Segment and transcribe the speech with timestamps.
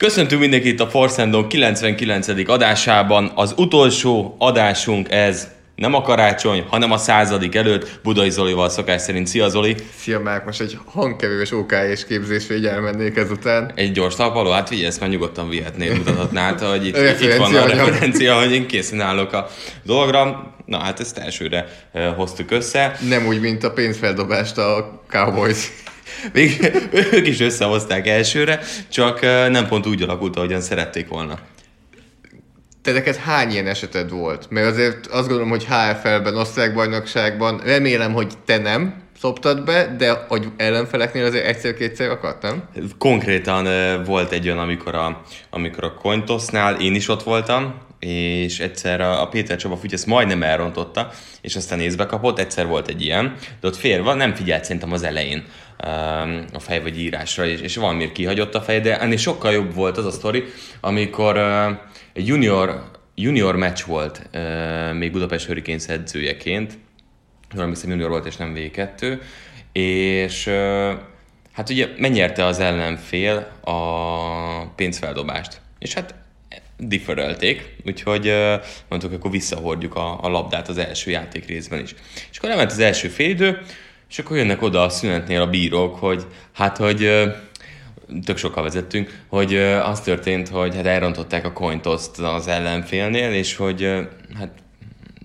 [0.00, 2.48] Köszöntünk mindenkit a Forszendon 99.
[2.48, 3.32] adásában.
[3.34, 9.26] Az utolsó adásunk ez nem a karácsony, hanem a századik előtt Budai Zolival szokás szerint.
[9.26, 9.74] Szia Zoli!
[9.96, 13.72] Szia Márk, most egy hangkevős OK és képzésre így elmennék ezután.
[13.74, 17.66] Egy gyors talpaló, hát figyelj, ezt már nyugodtan vihetnéd, mutathatnád, hogy itt, itt van a
[17.66, 19.48] referencia, hogy én készen állok a
[19.82, 20.54] dologra.
[20.66, 21.68] Na hát ezt elsőre
[22.16, 22.96] hoztuk össze.
[23.08, 25.70] Nem úgy, mint a pénzfeldobást a Cowboys.
[26.32, 26.72] Még
[27.12, 31.38] ők is összehozták elsőre, csak nem pont úgy alakult, ahogyan szerették volna.
[32.82, 34.50] Te neked hány ilyen eseted volt?
[34.50, 40.48] Mert azért azt gondolom, hogy HFL-ben, osztrákbajnokságban, remélem, hogy te nem szoptad be, de hogy
[40.56, 42.68] ellenfeleknél azért egyszer-kétszer akadt, nem?
[42.98, 43.66] Konkrétan
[44.04, 49.28] volt egy olyan, amikor a, amikor a Cointosnál én is ott voltam, és egyszer a
[49.28, 51.10] Péter Csaba Fütyesz majdnem elrontotta,
[51.40, 55.02] és aztán észbe kapott, egyszer volt egy ilyen, de ott félve nem figyelt szerintem az
[55.02, 55.44] elején
[56.52, 59.96] a fej vagy írásra, és, és valamiért kihagyott a fej, de ennél sokkal jobb volt
[59.96, 60.44] az a sztori,
[60.80, 61.38] amikor
[62.12, 64.28] egy junior, junior match volt
[64.92, 66.78] még Budapest Hurricanes edzőjeként,
[67.54, 69.20] valami junior volt és nem V2,
[69.72, 70.46] és
[71.52, 75.60] hát ugye megnyerte az ellenfél a pénzfeldobást.
[75.78, 76.14] És hát
[76.78, 78.34] differelték, úgyhogy
[78.88, 81.94] mondtuk, akkor visszahordjuk a, a labdát az első játék részben is.
[82.30, 83.58] És akkor lement az első félidő,
[84.10, 87.10] és akkor jönnek oda a szünetnél a bírók, hogy hát, hogy
[88.24, 93.82] tök sokkal vezettünk, hogy az történt, hogy hát elrontották a cointoszt az ellenfélnél, és hogy
[94.38, 94.50] hát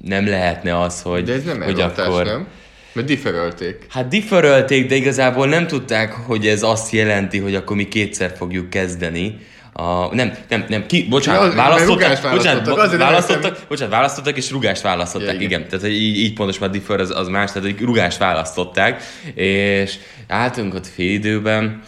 [0.05, 2.25] nem lehetne az, hogy, De ez nem hogy akkor...
[2.25, 2.47] nem?
[2.93, 3.85] Mert differölték.
[3.89, 8.69] Hát differölték, de igazából nem tudták, hogy ez azt jelenti, hogy akkor mi kétszer fogjuk
[8.69, 9.39] kezdeni,
[9.77, 14.81] a, nem, nem, nem, ki, bocsánat, ja, választottak, választottak, bocsánat, választottak, bocsánat, választottak, és rugást
[14.81, 15.59] választották, ja, igen.
[15.59, 15.67] igen.
[15.69, 19.95] Tehát így, így pontos már differ az, az más, tehát rugást választották, és
[20.27, 21.81] álltunk ott fél időben,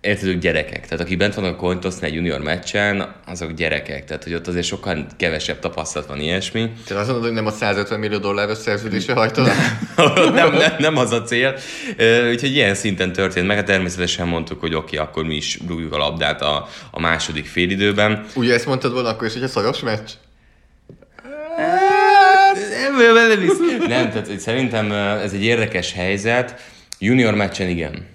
[0.00, 0.84] érted, ők gyerekek.
[0.84, 4.04] Tehát aki bent van a Cointosnál junior meccsen, azok gyerekek.
[4.04, 6.70] Tehát, hogy ott azért sokkal kevesebb tapasztalat van ilyesmi.
[6.86, 9.50] Tehát azt mondod, hogy nem a 150 millió dolláros szerződésre hajtod?
[9.96, 11.54] nem, nem, nem, nem, az a cél.
[12.30, 13.56] Úgyhogy ilyen szinten történt meg.
[13.56, 17.46] Hát természetesen mondtuk, hogy oké, okay, akkor mi is rúgjuk a labdát a, a második
[17.46, 18.24] félidőben.
[18.34, 20.10] Ugye ezt mondtad volna akkor is, hogy a szoros meccs?
[23.88, 26.60] Nem, tehát szerintem ez egy érdekes helyzet.
[26.98, 28.09] Junior meccsen igen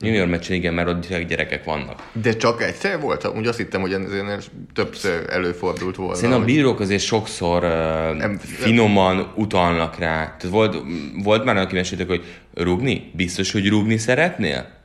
[0.00, 2.10] Junior meccsen igen, mert ott gyerekek vannak.
[2.12, 3.28] De csak egyszer volt?
[3.36, 4.40] Úgy azt hittem, hogy ennél
[4.74, 6.14] többször előfordult volna.
[6.14, 7.70] Szerintem a bírók azért sokszor uh,
[8.16, 9.32] nem, finoman nem.
[9.34, 10.16] utalnak rá.
[10.16, 10.76] Tehát volt,
[11.22, 13.10] volt már, aki meséltek, hogy rúgni?
[13.14, 14.76] Biztos, hogy rúgni szeretnél?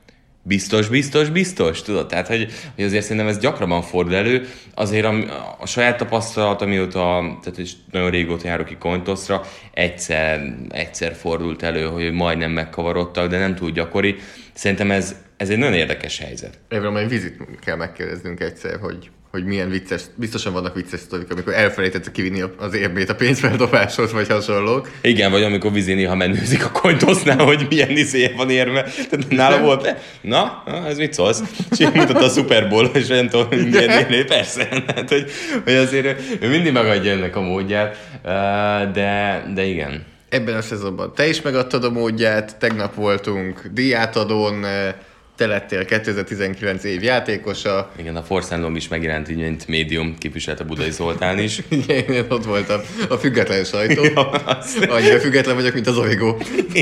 [0.46, 2.08] Biztos, biztos, biztos, tudod?
[2.08, 4.48] Tehát, hogy, hogy azért szerintem ez gyakrabban fordul elő.
[4.74, 5.14] Azért a,
[5.60, 7.00] a saját tapasztalat, amióta,
[7.44, 9.42] tehát is nagyon régóta járok ki Kontoszra,
[9.74, 14.16] egyszer, egyszer fordult elő, hogy majdnem megkavarodtak, de nem túl gyakori.
[14.54, 16.60] Szerintem ez, ez egy nagyon érdekes helyzet.
[16.70, 21.54] Évről majd vizit kell megkérdeznünk egyszer, hogy hogy milyen vicces, biztosan vannak vicces sztorik, amikor
[21.54, 24.92] elfelejtett kivinni az érmét a pénzfeldobáshoz, vagy hasonlók.
[25.02, 28.82] Igen, vagy amikor vizé néha menőzik a kontosznál, hogy milyen izé van érme.
[28.84, 31.42] Tehát nála volt, na, ez mit szólsz?
[31.72, 34.68] És én mutatta a Super Bowl, és nem tudom, milyen érmé, persze.
[34.88, 35.32] Hát, hogy,
[35.64, 37.98] hogy azért ő mindig megadja ennek a módját,
[38.94, 40.06] de, de igen.
[40.34, 44.66] Ebben a szezonban te is megadtad a módját, tegnap voltunk díjátadón,
[45.36, 47.92] te lettél 2019 év játékosa.
[47.98, 51.58] Igen, a Forszánlom is megjelent így, mint médium, képviselt a Budai Zoltán is.
[51.70, 54.04] Igen, én ott voltam, a független sajtó.
[54.14, 54.30] ja,
[54.90, 56.38] Annyira független vagyok, mint az Origo.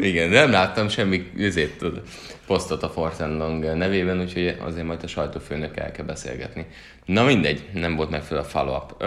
[0.00, 1.84] Igen, nem láttam semmi ezért,
[2.46, 6.66] posztot a Forszánlong nevében, úgyhogy azért majd a sajtófőnök el kell beszélgetni.
[7.04, 9.02] Na mindegy, nem volt megfelelő a follow-up.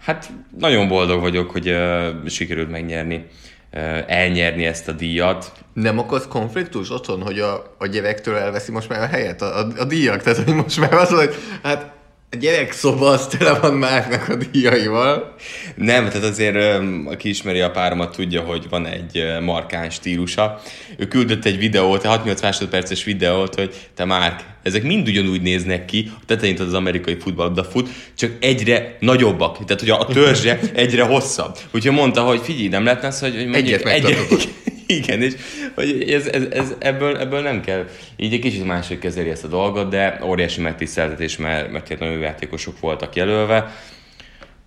[0.00, 3.26] Hát nagyon boldog vagyok, hogy uh, sikerült megnyerni,
[3.72, 5.52] uh, elnyerni ezt a díjat.
[5.72, 9.66] Nem okoz konfliktus otthon, hogy a, a gyerektől elveszi most már a helyet, a, a,
[9.78, 10.22] a díjak?
[10.22, 11.92] Tehát, hogy most már az, hogy hát
[12.32, 15.34] a gyerek szoba az tele van Márknak a díjaival.
[15.74, 16.56] Nem, tehát azért
[17.04, 20.60] aki ismeri a páromat tudja, hogy van egy markáns stílusa.
[20.96, 25.84] Ő küldött egy videót, egy 6-8 másodperces videót, hogy te Márk, ezek mind ugyanúgy néznek
[25.84, 29.64] ki, a tetején az amerikai futballabda fut, csak egyre nagyobbak.
[29.64, 31.58] Tehát, hogy a törzse egyre hosszabb.
[31.70, 34.48] Úgyhogy mondta, hogy figyelj, nem lehetne az, hogy mondjuk Egyet megtartod.
[34.96, 35.34] Igen, és
[35.74, 37.86] hogy ez, ez, ez, ebből, ebből nem kell.
[38.16, 42.22] Így egy kicsit máshogy kezeli ezt a dolgot, de óriási megtiszteltetés, mert, mert tényleg nagyon
[42.22, 43.74] játékosok voltak jelölve.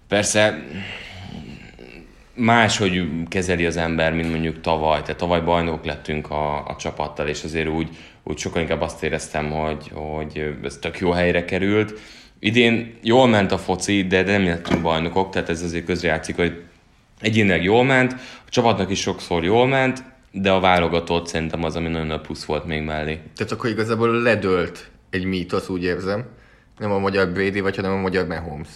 [0.07, 0.63] Persze
[2.35, 5.01] máshogy kezeli az ember, mint mondjuk tavaly.
[5.01, 7.89] Tehát tavaly bajnok lettünk a, a csapattal, és azért úgy,
[8.23, 11.99] úgy sokkal inkább azt éreztem, hogy, hogy ez tök jó helyre került.
[12.39, 16.61] Idén jól ment a foci, de nem lettünk bajnokok, tehát ez azért közrejátszik, hogy
[17.21, 18.11] egyénileg jól ment,
[18.45, 20.03] a csapatnak is sokszor jól ment,
[20.35, 23.19] de a válogatott szerintem az, ami nagyon nagy plusz volt még mellé.
[23.35, 26.25] Tehát akkor igazából ledölt egy mítosz, úgy érzem.
[26.77, 28.67] Nem a magyar Brady vagy, hanem a magyar Mahomes.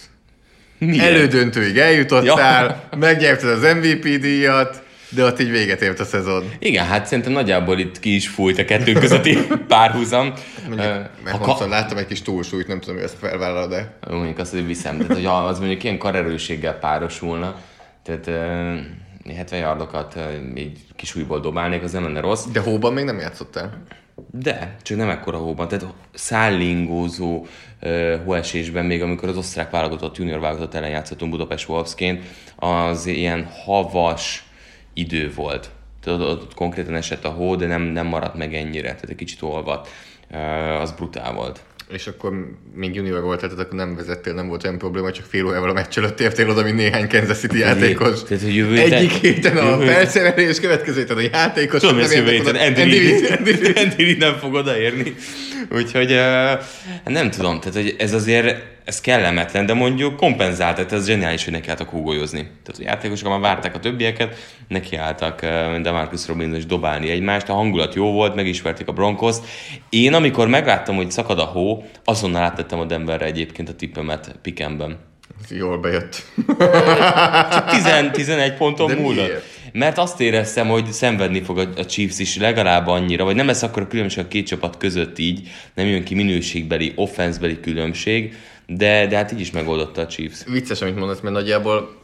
[0.78, 1.04] Miért?
[1.04, 2.98] Elődöntőig eljutottál, ja.
[2.98, 6.50] megnyerted az MVP díjat, de ott így véget ért a szezon.
[6.58, 9.38] Igen, hát szerintem nagyjából itt ki is fújt a kettő közötti
[9.68, 10.32] párhuzam.
[10.68, 10.86] Mondjuk,
[11.24, 14.52] mert ha Mahomeson láttam egy kis túlsúlyt, nem tudom, hogy ezt felvállalod de Mondjuk azt,
[14.52, 17.54] hogy viszem, tehát hogy az mondjuk ilyen karerősséggel párosulna,
[18.02, 18.78] tehát uh,
[19.34, 20.18] 70 yardokat
[20.54, 22.44] így kis újból dobálnék, az nem lenne rossz.
[22.44, 23.82] De hóban még nem játszottál.
[24.30, 25.68] De, csak nem ekkora hóban.
[25.68, 27.46] Tehát szállingózó
[27.82, 32.24] uh, hóesésben, még amikor az osztrák válogatott, junior válogatott ellen játszottunk Budapest Wolfsként,
[32.56, 34.44] az ilyen havas
[34.92, 35.70] idő volt.
[36.02, 39.16] Tehát ott, ott konkrétan esett a hó, de nem, nem maradt meg ennyire, tehát egy
[39.16, 39.88] kicsit olvadt.
[40.30, 41.62] Uh, az brutál volt.
[41.92, 42.32] És akkor
[42.74, 45.72] még junior volt, tehát akkor nem vezettél, nem volt olyan probléma, csak fél órával a
[45.72, 48.22] meccs előtt értél oda, mint néhány Kansas City játékos.
[48.22, 51.80] Tehát, hogy jövő héten- Egyik héten a percszerelés, következő héten a játékos.
[51.80, 52.54] Tudom, ezt jövő héten.
[52.56, 55.14] Andy Reid nem fog odaérni.
[55.70, 56.20] Úgyhogy
[57.04, 61.52] nem tudom, tehát hogy ez azért ez kellemetlen, de mondjuk kompenzált, tehát ez zseniális, hogy
[61.52, 62.40] nekiálltak húgolyozni.
[62.40, 64.36] Tehát a játékosok már várták a többieket,
[64.68, 65.40] nekiálltak
[65.82, 69.36] de Marcus Robinson is dobálni egymást, a hangulat jó volt, megismerték a Broncos.
[69.88, 74.98] Én amikor megláttam, hogy szakad a hó, azonnal áttettem a Denverre egyébként a tippemet Pikemben.
[75.48, 76.22] Jól bejött.
[77.52, 79.26] Csak 10, 11 ponton De múlott.
[79.26, 79.44] miért?
[79.72, 83.82] Mert azt éreztem, hogy szenvedni fog a, Chiefs is legalább annyira, vagy nem lesz akkor
[83.82, 88.34] a különbség a két csapat között így, nem jön ki minőségbeli, offenszbeli különbség,
[88.66, 90.44] de, de hát így is megoldotta a Chiefs.
[90.46, 91.96] Vicces, amit mondasz, mert nagyjából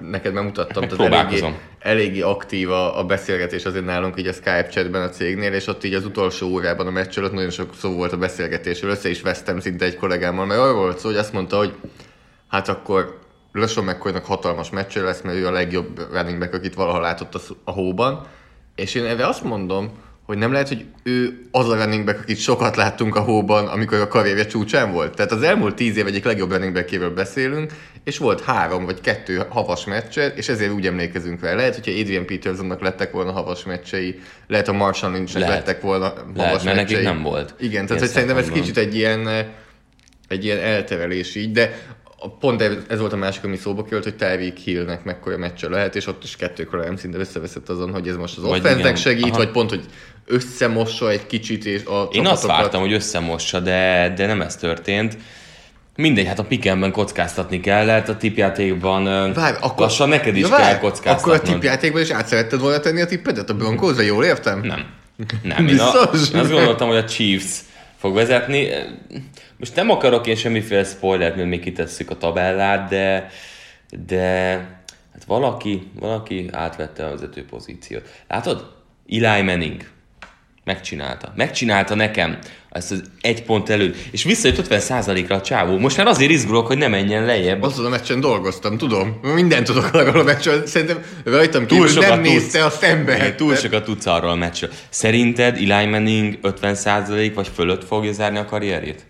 [0.00, 1.44] neked megmutattam, tehát eléggé,
[1.78, 5.84] eléggé aktív a, a beszélgetés azért nálunk így a Skype chatben a cégnél, és ott
[5.84, 9.20] így az utolsó órában a meccs előtt nagyon sok szó volt a beszélgetésről, össze is
[9.20, 11.72] vesztem szinte egy kollégámmal, mert arról volt szó, hogy azt mondta, hogy
[12.48, 13.18] hát akkor
[13.58, 17.70] LeSean McCoynak hatalmas meccső lesz, mert ő a legjobb running back, akit valaha látott a,
[17.70, 18.26] hóban,
[18.74, 19.90] és én erre azt mondom,
[20.26, 24.00] hogy nem lehet, hogy ő az a running back, akit sokat láttunk a hóban, amikor
[24.00, 25.16] a karrierje csúcsán volt.
[25.16, 27.72] Tehát az elmúlt tíz év egyik legjobb running backéről beszélünk,
[28.04, 31.54] és volt három vagy kettő havas meccse, és ezért úgy emlékezünk rá.
[31.54, 36.34] Lehet, hogyha Adrian Petersonnak lettek volna havas meccsei, lehet a Marshall Lynchnek lettek volna havas
[36.36, 37.12] Lehet, mert nekik meccsei.
[37.12, 37.54] nem volt.
[37.58, 39.46] Igen, tehát hogy szerintem ez kicsit egy ilyen, eh,
[40.28, 41.78] egy ilyen elterelés így, de
[42.40, 46.06] pont ez- volt a másik, ami szóba került, hogy Tyreek Hillnek mekkora meccse lehet, és
[46.06, 48.96] ott is kettőkor nem szinte összeveszett azon, hogy ez most az igen.
[48.96, 49.36] segít, Aha.
[49.36, 49.84] vagy pont, hogy
[50.26, 55.16] összemossa egy kicsit és a Én azt vártam, hogy összemossa, de, de nem ez történt.
[55.96, 59.78] Mindegy, hát a pikemben kockáztatni kellett, a tipjátékban Várj, akkor...
[59.80, 61.40] lassan neked is Ja, várj, kell Akkor a kockáztatnod.
[61.40, 64.60] tippjátékban is át szeretted volna tenni a tippedet a Broncosra, jól értem?
[64.60, 64.86] Nem.
[65.42, 65.92] Nem, én, a,
[66.32, 67.58] én azt gondoltam, hogy a Chiefs
[67.96, 68.68] fog vezetni.
[69.58, 73.30] Most nem akarok én semmiféle spoilert, mert még kitesszük a tabellát, de,
[74.06, 74.20] de
[75.12, 78.08] hát valaki, valaki átvette a vezető pozíciót.
[78.28, 78.74] Látod?
[79.08, 79.88] Eli Manning.
[80.64, 81.32] Megcsinálta.
[81.36, 82.38] Megcsinálta nekem
[82.70, 83.96] ezt az egy pont előtt.
[84.10, 85.78] És visszajött 50%-ra a csávó.
[85.78, 87.62] Most már azért izgulok, hogy ne menjen lejjebb.
[87.62, 89.20] Azon a meccsen dolgoztam, tudom.
[89.34, 90.66] Mindent tudok arról a meccsen.
[90.66, 92.32] Szerintem rajtam Túl kívül nem sokat tudsz.
[92.32, 93.16] nézte a szembe.
[93.16, 94.70] Igen, túl sokat tudsz arról a meccsről.
[94.88, 99.06] Szerinted Eli Manning 50% vagy fölött fogja zárni a karrierjét?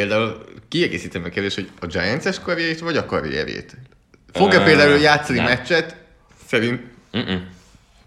[0.00, 3.76] Például kiegészítem a kérdést, hogy a Giants-es karrierjét, vagy a karrierjét?
[4.32, 5.46] Fog-e Ö, például játszani nem.
[5.46, 5.96] meccset?
[6.46, 6.80] Szerint
[7.16, 7.46] Mm-mm.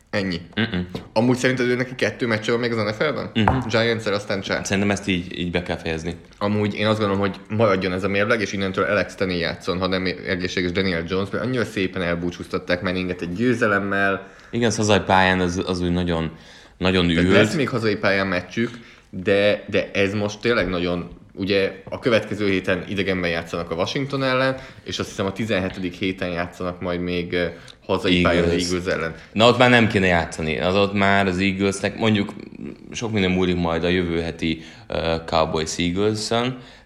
[0.09, 0.41] ennyi.
[0.59, 0.87] Mm-mm.
[1.13, 3.31] Amúgy szerinted ő neki kettő meccse van még az NFL-ben?
[3.35, 3.67] Uh-huh.
[3.67, 4.63] giants aztán csá.
[4.63, 6.15] Szerintem ezt így, így be kell fejezni.
[6.37, 9.87] Amúgy én azt gondolom, hogy maradjon ez a mérleg, és innentől Alex Tenney játszon, ha
[9.87, 15.39] nem egészséges Daniel Jones, mert annyira szépen elbúcsúztatták Manninget egy győzelemmel, Igen, az hazai pályán
[15.39, 16.31] az, az úgy nagyon,
[16.77, 17.33] nagyon Tehát ült.
[17.33, 18.69] lesz még hazai pályán meccsük,
[19.09, 24.57] de, de ez most tényleg nagyon Ugye a következő héten idegenben játszanak a Washington ellen,
[24.83, 25.95] és azt hiszem a 17.
[25.97, 27.35] héten játszanak majd még
[27.85, 28.71] hazai pályán az Eagles.
[28.71, 29.15] Eagles ellen.
[29.33, 32.33] Na ott már nem kéne játszani, az ott már az Eaglesnek, mondjuk
[32.91, 36.29] sok minden múlik majd a jövő heti uh, Cowboys eagles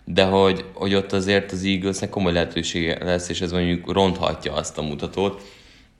[0.10, 4.78] de hogy, hogy ott azért az Eaglesnek komoly lehetősége lesz, és ez mondjuk ronthatja azt
[4.78, 5.42] a mutatót.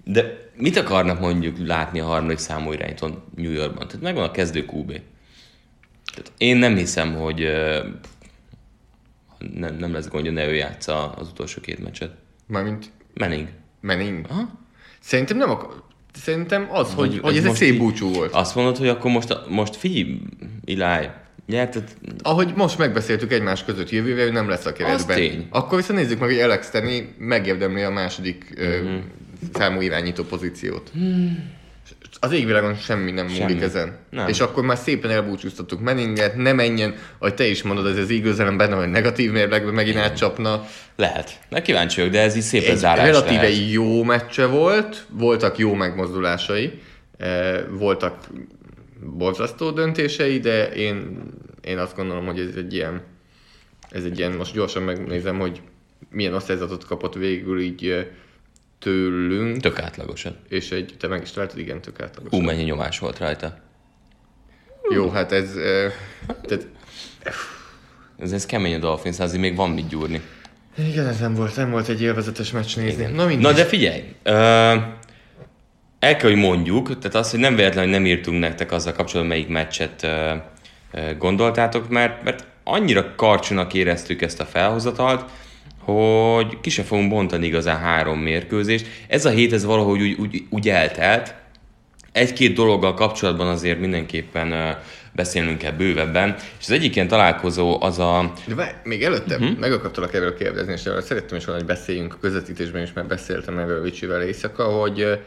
[0.04, 3.88] De mit akarnak mondjuk látni a harmadik számú irányítón New Yorkban?
[3.88, 4.88] Tehát megvan a kezdő QB.
[6.14, 7.78] Tehát én nem hiszem, hogy uh,
[9.54, 12.12] nem, nem lesz gondja, ne ő játsza az utolsó két meccset.
[12.48, 13.48] Mármint Manning.
[13.82, 14.26] Manning.
[14.30, 14.50] Aha.
[15.00, 15.84] Szerintem nem akar...
[16.14, 18.34] Szerintem az, hogy, Vagy hogy ez egy szép búcsú volt.
[18.34, 20.22] Azt mondod, hogy akkor most, most figyelj,
[20.66, 21.08] Eli,
[21.48, 25.16] nyerted, Ahogy most megbeszéltük egymás között jövőre, ő nem lesz a keretben.
[25.16, 25.48] tény.
[25.50, 28.86] Akkor viszont nézzük meg, hogy Alex Tenny megérdemli a második Mhm.
[28.86, 29.02] uh-huh.
[29.54, 30.92] számú irányító pozíciót.
[32.20, 33.40] Az égvilágon semmi nem Semmi.
[33.40, 33.98] múlik ezen.
[34.10, 34.28] Nem.
[34.28, 38.58] És akkor már szépen elbúcsúztattuk Menninget, ne menjen, ahogy te is mondod, ez az ellen
[38.58, 40.66] benne, hogy negatív mérlegben megint átcsapna.
[40.96, 41.40] lehet.
[41.50, 43.72] Na kíváncsi vagyok, de ez így szép Egy zárás relatíve lehet.
[43.72, 46.82] jó meccse volt, voltak jó megmozdulásai,
[47.18, 48.28] eh, voltak
[49.04, 51.20] borzasztó döntései, de én,
[51.62, 53.02] én azt gondolom, hogy ez egy ilyen,
[53.90, 55.62] ez egy ilyen, most gyorsan megnézem, hogy
[56.10, 58.06] milyen osztályzatot kapott végül így eh,
[58.80, 60.36] tőlünk, Tök átlagosan.
[60.50, 62.30] és egy, te meg is találtad, igen, tök átlagos.
[62.32, 63.58] Hú, mennyi nyomás volt rajta.
[64.90, 65.92] Jó, hát ez, eh,
[66.46, 66.68] tehát,
[68.20, 70.22] Ez, ez kemény a Dolphins, azért még van mit gyúrni.
[70.78, 73.02] igen, ez nem volt, nem volt egy élvezetes meccs nézni.
[73.02, 73.12] Igen.
[73.14, 73.44] Na mindegy.
[73.46, 74.32] Na de figyelj, ö,
[76.00, 79.36] el kell, hogy mondjuk, tehát az, hogy nem véletlen, hogy nem írtunk nektek azzal kapcsolatban,
[79.36, 80.34] melyik meccset ö,
[80.92, 85.32] ö, gondoltátok, mert, mert annyira karcsonak éreztük ezt a felhozatalt,
[85.94, 88.88] hogy ki se fogunk bontani igazán három mérkőzést.
[89.08, 91.36] Ez a hét, ez valahogy úgy, úgy, úgy eltelt.
[92.12, 94.70] Egy-két dologgal kapcsolatban azért mindenképpen ö,
[95.16, 98.34] beszélnünk kell bővebben, és az egyik ilyen találkozó az a...
[98.46, 99.58] De várj, még előtte uh-huh.
[99.58, 103.08] meg akartalak erről kérdezni, és erről szerettem is volna, hogy beszéljünk a közvetítésben is, mert
[103.08, 105.20] beszéltem erről Vicsivel éjszaka, hogy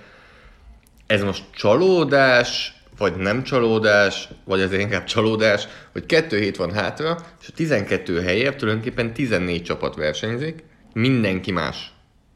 [1.07, 7.19] ez most csalódás, vagy nem csalódás, vagy azért inkább csalódás, hogy kettő hét van hátra,
[7.41, 11.93] és a 12 helyért tulajdonképpen 14 csapat versenyzik, mindenki más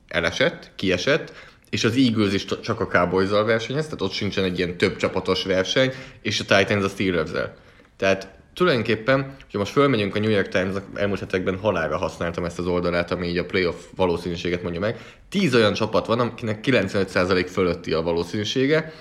[0.09, 1.33] elesett, kiesett,
[1.71, 5.45] és az Eagles is csak a cowboys versenyez, tehát ott sincsen egy ilyen több csapatos
[5.45, 5.93] verseny,
[6.23, 7.57] és a Titans a steelers -el.
[7.97, 12.67] Tehát tulajdonképpen, hogyha most fölmegyünk a New York Times elmúlt hetekben halára használtam ezt az
[12.67, 14.99] oldalát, ami így a playoff valószínűséget mondja meg.
[15.29, 18.93] Tíz olyan csapat van, akinek 95% fölötti a valószínűsége,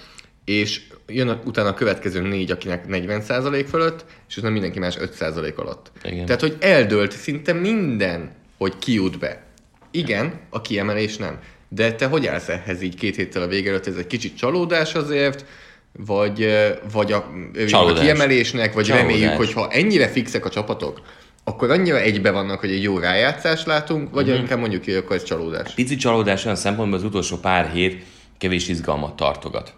[0.45, 5.55] és jön a, utána a következő négy, akinek 40% fölött, és utána mindenki más 5%
[5.55, 5.91] alatt.
[6.03, 6.25] Igen.
[6.25, 9.43] Tehát, hogy eldőlt szinte minden, hogy ki jut be.
[9.91, 11.39] Igen, a kiemelés nem.
[11.69, 13.87] De te hogy állsz ehhez így két héttel a vége előtt?
[13.87, 15.45] Ez egy kicsit csalódás azért,
[15.91, 16.49] vagy,
[16.91, 17.99] vagy a, örülünk a Csalódás.
[18.03, 19.07] kiemelésnek, vagy Csalódás.
[19.07, 21.01] reméljük, hogy ha ennyire fixek a csapatok,
[21.43, 24.35] akkor annyira egybe vannak, hogy egy jó rájátszást látunk, vagy Mhm.
[24.35, 25.73] inkább mondjuk hogy akkor ez csalódás.
[25.73, 28.03] Pici csalódás olyan szempontból az utolsó pár hét
[28.37, 29.73] kevés izgalmat tartogat.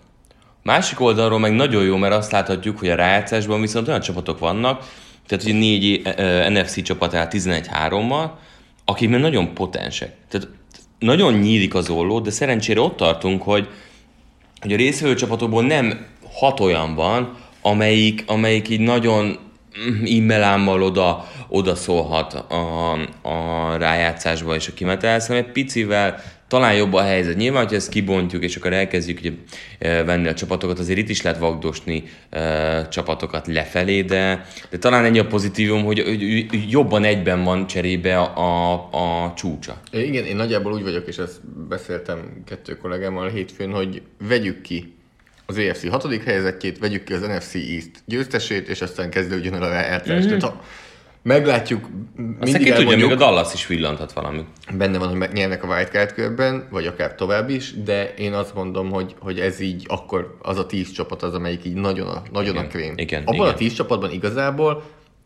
[0.65, 4.89] Másik oldalról meg nagyon jó, mert azt láthatjuk, hogy a rájátszásban viszont olyan csapatok vannak,
[5.27, 8.29] tehát hogy négy eh, NFC csapat áll 11-3-mal,
[8.85, 10.15] akik még nagyon potensek.
[10.29, 10.47] Tehát
[10.99, 13.67] nagyon nyílik az olló, de szerencsére ott tartunk, hogy,
[14.61, 21.27] hogy a részvevő csapatokból nem hat olyan van, amelyik, amelyik így nagyon mm, immelámmal oda,
[21.47, 22.91] oda szólhat a,
[23.21, 27.35] a rájátszásba és a kimenetelhez, hanem egy picivel talán jobb a helyzet.
[27.35, 29.31] Nyilván, hogy ezt kibontjuk, és akkor elkezdjük ugye,
[29.79, 35.05] e, venni a csapatokat, azért itt is lehet vagdosni e, csapatokat lefelé, de, de talán
[35.05, 39.81] ennyi a pozitívum, hogy, hogy jobban egyben van cserébe a, a csúcsa.
[39.91, 44.93] É, Igen, én nagyjából úgy vagyok, és ezt beszéltem kettő kollégámmal hétfőn, hogy vegyük ki
[45.45, 49.69] az EFC hatodik helyezettjét, vegyük ki az NFC East győztesét, és aztán kezdődjön el a
[49.69, 50.17] rájátszás.
[50.17, 50.27] Mm-hmm.
[50.27, 50.63] Tehát ha
[51.25, 54.45] meglátjuk, Aztán mindig ki tudja, még a Dallas is villanthat valami.
[54.77, 58.89] benne van, hogy nyernek a wildcard körben, vagy akár tovább is, de én azt mondom,
[58.91, 62.53] hogy, hogy ez így akkor az a tíz csapat az, amelyik így nagyon a, nagyon
[62.53, 62.93] Igen, a krém.
[62.95, 63.47] igen, Abban igen.
[63.47, 64.83] a tíz csapatban igazából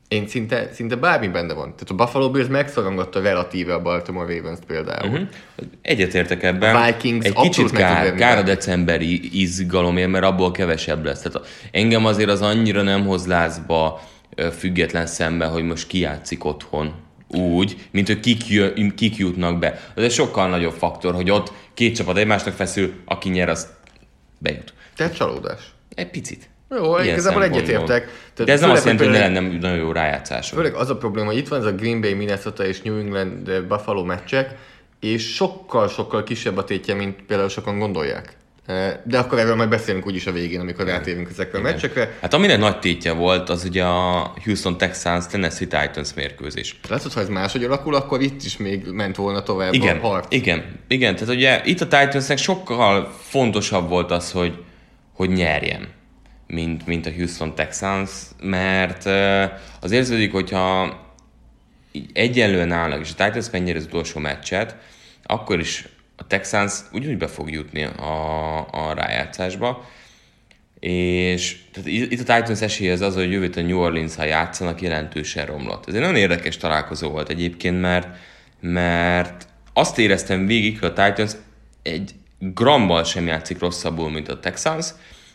[0.07, 1.73] én szinte, szinte bármi benne van.
[1.75, 5.09] Tehát a Buffalo Bills megszorongatta relatíve a Baltimore Ravens-t például.
[5.09, 5.27] Uh-huh.
[5.81, 6.75] Egyetértek ebben.
[6.75, 11.21] A Vikings Egy kicsit kár, kár a decemberi izgalomért, mert abból kevesebb lesz.
[11.21, 14.01] Tehát engem azért az annyira nem hoz lázba
[14.57, 16.93] független szembe, hogy most ki játszik otthon
[17.27, 19.79] úgy, mint hogy kik, jö, kik jutnak be.
[19.95, 23.67] Az egy sokkal nagyobb faktor, hogy ott két csapat egymásnak feszül, aki nyer, az
[24.37, 24.73] bejut.
[24.95, 25.61] Tehát csalódás.
[25.95, 26.49] Egy picit.
[26.69, 28.31] Jó, Ilyen igazából egyetértek.
[28.35, 30.49] De ez nem azt jelenti, hogy ne lenne nagyon jó rájátszás.
[30.49, 33.63] Főleg az a probléma, hogy itt van ez a Green Bay, Minnesota és New England
[33.67, 34.55] Buffalo meccsek,
[34.99, 38.37] és sokkal-sokkal kisebb a tétje, mint például sokan gondolják.
[39.03, 42.17] De akkor erről majd beszélünk úgyis a végén, amikor rátérünk ezekre a meccsekre.
[42.21, 46.79] Hát aminek nagy tétje volt, az ugye a Houston Texans Tennessee Titans mérkőzés.
[46.89, 50.25] Látod, ha ez máshogy alakul, akkor itt is még ment volna tovább Igen, a harc.
[50.29, 51.15] igen, igen.
[51.15, 54.63] Tehát ugye itt a Titansnek sokkal fontosabb volt az, hogy,
[55.13, 55.87] hogy nyerjen,
[56.47, 58.11] mint, mint a Houston Texans,
[58.41, 59.05] mert
[59.81, 60.97] az érződik, hogyha
[62.13, 64.75] egyenlően állnak, és a Titans megnyeri az utolsó meccset,
[65.23, 65.87] akkor is
[66.19, 69.89] a Texans ugyanúgy be fog jutni a, a rájátszásba,
[70.79, 74.81] és tehát itt a Titans esélye az az, hogy jövőt a New orleans ha játszanak,
[74.81, 75.87] jelentősen romlott.
[75.87, 78.07] Ez egy nagyon érdekes találkozó volt egyébként, mert,
[78.59, 81.31] mert azt éreztem végig, hogy a Titans
[81.83, 84.87] egy grammal sem játszik rosszabbul, mint a Texans,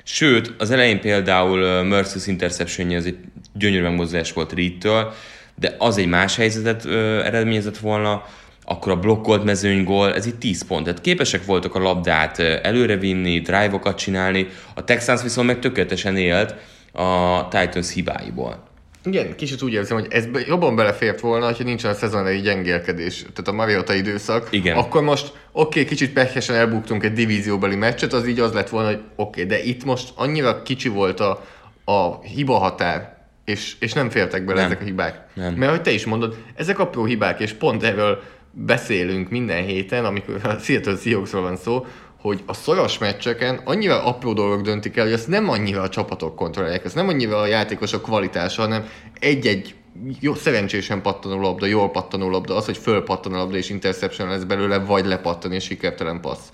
[0.03, 3.19] sőt, az elején például Mercedes interception az egy
[3.53, 5.15] gyönyörű megmozdulás volt Reed-től,
[5.55, 8.25] de az egy más helyzetet ö, eredményezett volna,
[8.65, 10.85] akkor a blokkolt mezőny gól, ez itt 10 pont.
[10.85, 16.55] Tehát képesek voltak a labdát előrevinni, drive-okat csinálni, a Texans viszont meg tökéletesen élt
[16.93, 18.73] a Titans hibáiból.
[19.05, 23.49] Igen, kicsit úgy érzem, hogy ez jobban belefért volna, ha nincsen a szezonai gyengélkedés, tehát
[23.49, 24.49] a Mariota időszak.
[24.51, 24.77] Igen.
[24.77, 28.89] Akkor most oké, okay, kicsit pehesen elbuktunk egy divízióbeli meccset, az így az lett volna,
[28.89, 31.45] hogy oké, okay, de itt most annyira kicsi volt a,
[31.85, 34.71] a hiba határ, és, és nem féltek bele nem.
[34.71, 35.27] ezek a hibák.
[35.35, 35.55] Nem.
[35.55, 38.23] Mert ahogy te is mondod, ezek apró hibák, és pont erről
[38.55, 41.87] beszélünk minden héten, amikor a Seattle Seahawksról van szó,
[42.21, 46.37] hogy a szoros meccseken annyira apró dolgok döntik el, hogy azt nem annyira a csapatok
[46.37, 49.75] kontrollálják, ez nem annyira a játékosok kvalitása, hanem egy-egy
[50.21, 54.43] jó, szerencsésen pattanó labda, jól pattanó labda, az, hogy fölpattan a labda és interception lesz
[54.43, 56.49] belőle, vagy lepattan és sikertelen passz.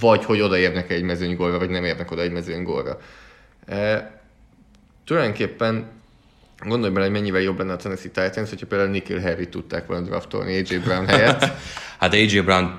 [0.00, 2.98] Vagy hogy odaérnek egy mezőnygólra, vagy nem érnek oda egy mezőnygólra.
[3.66, 4.10] E,
[5.04, 5.90] tulajdonképpen
[6.64, 10.06] Gondolj bele, hogy mennyivel jobb lenne a Tennessee Titans, hogyha például Nikhil Harry tudták volna
[10.06, 11.52] draftolni AJ Brown helyett.
[11.98, 12.78] hát AJ Brown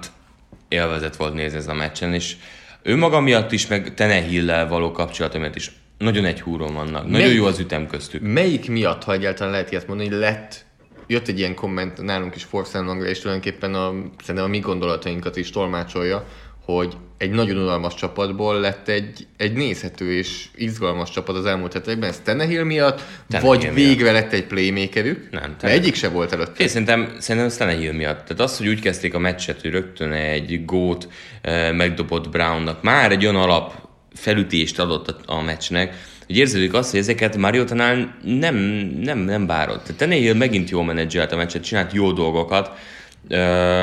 [0.67, 2.35] élvezett volt nézni ez a meccsen, és
[2.81, 7.03] ő maga miatt is, meg Tenehill-lel való kapcsolata miatt is nagyon egy húron vannak.
[7.03, 8.21] Nagyon melyik, jó az ütem köztük.
[8.21, 10.65] Melyik miatt, ha egyáltalán lehet ilyet mondani, hogy lett
[11.07, 15.49] jött egy ilyen komment nálunk is Force és tulajdonképpen a, szerintem a mi gondolatainkat is
[15.49, 16.25] tolmácsolja,
[16.67, 22.09] hogy egy nagyon unalmas csapatból lett egy, egy nézhető és izgalmas csapat az elmúlt hetekben.
[22.09, 23.75] Ez Tenehill miatt, Tenehill vagy miatt.
[23.75, 25.27] végre lett egy playmakerük?
[25.31, 25.55] Nem.
[25.61, 26.63] Mert egyik se volt előtte.
[26.63, 28.23] Én szerintem, szerintem ez Tenehill miatt.
[28.23, 31.07] Tehát az, hogy úgy kezdték a meccset, hogy rögtön egy gót
[31.41, 33.73] eh, megdobott Brownnak, már egy olyan alap
[34.13, 38.55] felütést adott a, a meccsnek, hogy érződik azt, hogy ezeket Mariotánál nem,
[39.01, 39.81] nem, nem bárott.
[39.81, 42.71] Tehát Tenehill megint jól menedzselt a meccset, csinált jó dolgokat,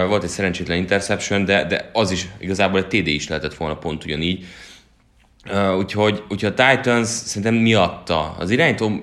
[0.07, 4.05] volt egy szerencsétlen interception, de, de az is igazából egy TD is lehetett volna pont
[4.05, 4.45] ugyanígy.
[5.79, 8.35] Úgyhogy, úgyhogy a Titans szerintem miatta.
[8.39, 9.01] Az irányító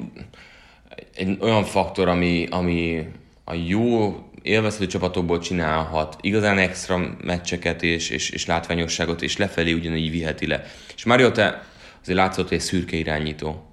[1.16, 3.08] egy olyan faktor, ami, ami
[3.44, 10.12] a jó élvezhető csapatokból csinálhat igazán extra meccseket és, és, és látványosságot, és lefelé ugyanígy
[10.12, 10.64] viheti le.
[10.96, 11.62] És Mariota
[12.02, 13.66] azért látszott, hogy egy szürke irányító.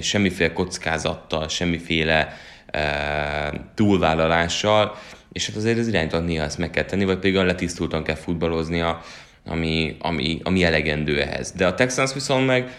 [0.00, 2.36] Semmiféle kockázattal, semmiféle
[2.74, 4.96] uh, túlvállalással,
[5.36, 8.14] és hát azért az irányítót néha ezt meg kell tenni, vagy pedig olyan letisztultan kell
[8.14, 9.02] futballoznia,
[9.44, 11.52] ami, ami, ami elegendő ehhez.
[11.52, 12.76] De a Texans viszont meg,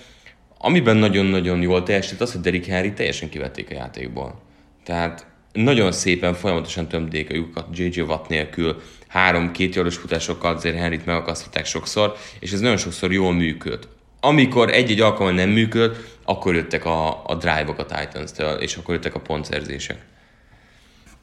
[0.58, 4.42] amiben nagyon-nagyon jól teljesített, az, hogy Derrick Henry teljesen kivették a játékból.
[4.84, 8.02] Tehát nagyon szépen folyamatosan tömték a lyukat J.J.
[8.02, 13.34] Watt nélkül, három két jaros futásokkal azért Henryt megakasztották sokszor, és ez nagyon sokszor jól
[13.34, 13.88] működ.
[14.20, 19.16] Amikor egy-egy alkalommal nem működött, akkor jöttek a, a drive-ok a Titans-től, és akkor jöttek
[19.16, 20.06] a pontszerzések.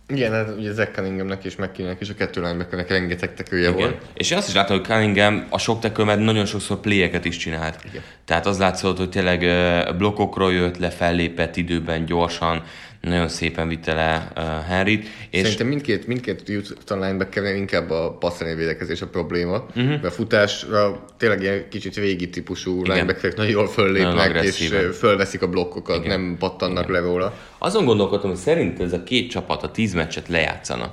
[0.08, 4.02] Igen, hát ugye Zach Cunninghamnek és McKinneynek és a kettő linebackernek rengeteg tekője volt.
[4.14, 7.36] És én azt is látom, hogy Cunningham a sok tekő, mert nagyon sokszor pléjeket is
[7.36, 7.78] csinált.
[7.84, 8.02] Igen.
[8.24, 9.46] Tehát az látszott, hogy tényleg
[9.96, 12.62] blokkokról jött le, fellépett időben, gyorsan,
[13.08, 15.06] nagyon szépen vitte le uh, Henryt.
[15.30, 15.40] És...
[15.40, 19.84] Szerintem mindkét, mindkét Utah linebacker inkább a passzani védekezés a probléma, uh-huh.
[19.84, 25.48] mert a futásra tényleg ilyen kicsit régi típusú linebackerek nagyon jól föllépnek, és fölveszik a
[25.48, 26.20] blokkokat, Igen.
[26.20, 27.02] nem pattannak Igen.
[27.02, 27.34] le róla.
[27.58, 30.92] Azon gondolkodtam, hogy szerint ez a két csapat a tíz meccset lejátszana.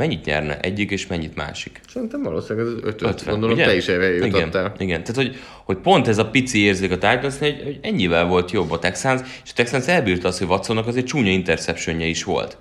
[0.00, 1.80] Mennyit nyerne egyik, és mennyit másik?
[1.92, 3.64] Szerintem valószínűleg az 5 öt, gondolom ugye?
[3.64, 4.64] te is erre jutottál.
[4.64, 8.26] Igen, igen, tehát hogy, hogy pont ez a pici érzék a titans hogy, hogy ennyivel
[8.26, 12.24] volt jobb a Texans, és a Texans elbírta azt, hogy Watsonnak azért csúnya interceptionje is
[12.24, 12.56] volt.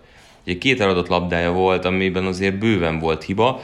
[0.46, 3.62] Ugye két eladott labdája volt, amiben azért bőven volt hiba,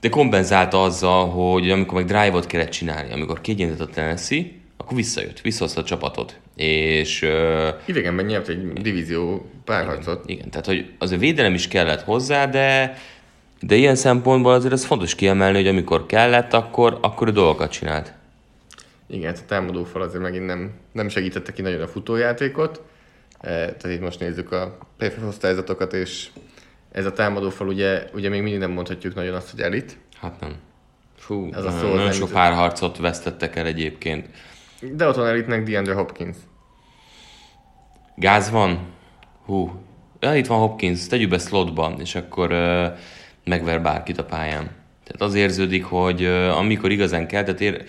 [0.00, 4.44] de kompenzálta azzal, hogy amikor meg drive-ot kellett csinálni, amikor kiegyenlített a Tennessee,
[4.88, 6.38] akkor visszajött, visszahozta a csapatot.
[6.56, 7.22] És...
[7.22, 10.24] Uh, Idegenben nyert egy divízió párharcot.
[10.24, 12.96] Igen, igen, tehát hogy az a védelem is kellett hozzá, de
[13.60, 18.12] de ilyen szempontból azért ez fontos kiemelni, hogy amikor kellett, akkor, akkor a dolgokat csinált.
[19.06, 22.82] Igen, a támadófal azért megint nem, nem segítette ki nagyon a futójátékot.
[23.40, 26.28] E, tehát itt most nézzük a PFF osztályzatokat, és
[26.92, 29.98] ez a támadófal ugye, ugye még mindig nem mondhatjuk nagyon azt, hogy elit.
[30.20, 30.54] Hát nem.
[31.16, 34.28] Fú, Ez a szó, nagyon nem sok párharcot vesztettek el egyébként.
[34.80, 36.36] De ott van elitnek DeAndre Hopkins.
[38.14, 38.78] Gáz van?
[39.44, 39.82] Hú.
[40.20, 42.86] Ja, itt van Hopkins, tegyük be slotba, és akkor uh,
[43.44, 44.70] megver bárkit a pályán.
[45.04, 47.84] Tehát az érződik, hogy uh, amikor igazán kell, tehát ér,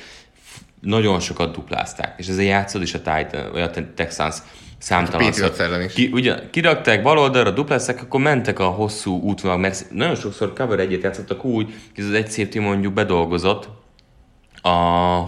[0.81, 4.35] nagyon sokat duplázták, és ezzel játszod is a Titan, vagy a Te- Texans
[4.77, 5.33] számtalan.
[5.33, 5.93] Hát.
[5.93, 10.79] Ki, ugye, kirakták bal oldalra, duplázták, akkor mentek a hosszú útvonalak, mert nagyon sokszor cover
[10.79, 13.69] egyet játszottak úgy, hogy az egy safety mondjuk bedolgozott,
[14.61, 14.69] a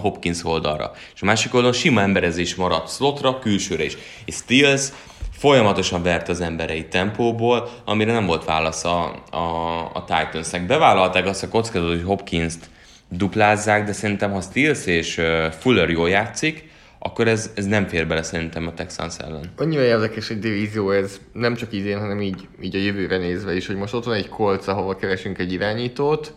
[0.01, 0.91] Hopkins oldalra.
[1.13, 3.97] És a másik oldalon sima emberezés maradt slotra, külsőre is.
[4.25, 4.87] És Stills
[5.31, 10.65] folyamatosan vert az emberei tempóból, amire nem volt válasz a, a, a Titansnek.
[10.65, 12.69] Bevállalták azt a kockázatot, hogy Hopkins-t
[13.09, 15.21] duplázzák, de szerintem ha Stills és
[15.59, 19.53] Fuller jól játszik, akkor ez, ez nem fér bele szerintem a Texans ellen.
[19.57, 23.67] Annyira érdekes egy divízió ez, nem csak idén, hanem így, így a jövőre nézve is,
[23.67, 26.33] hogy most ott van egy kolc, ahova keresünk egy irányítót,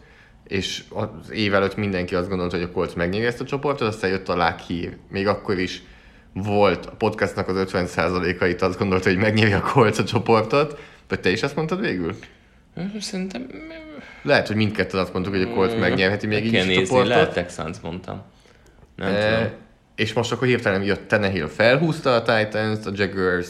[0.49, 4.11] és az év előtt mindenki azt gondolta, hogy a kolc megnyeri ezt a csoportot, aztán
[4.11, 4.97] jött a lághír.
[5.11, 5.83] Még akkor is
[6.33, 11.21] volt a podcastnak az 50%-a itt azt gondolta, hogy megnyeri a kolc a csoportot, vagy
[11.21, 12.15] te is azt mondtad végül?
[13.01, 13.47] Szerintem
[14.23, 17.09] Lehet, hogy mindketten azt mondtuk, hogy a kolc megnyerheti még így is a nézni, csoportot.
[17.09, 18.23] lehet Texans mondtam.
[18.97, 19.53] Nem E, tudom.
[19.97, 23.49] és most akkor hirtelen jött Tenehill, felhúzta a Titans, a Jaguars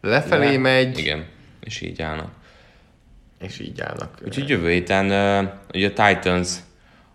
[0.00, 1.24] lefelé Le- megy, Igen,
[1.60, 2.30] és így állnak.
[3.40, 4.18] És így állnak.
[4.24, 5.06] Úgyhogy jövő héten
[5.74, 6.56] ugye a Titans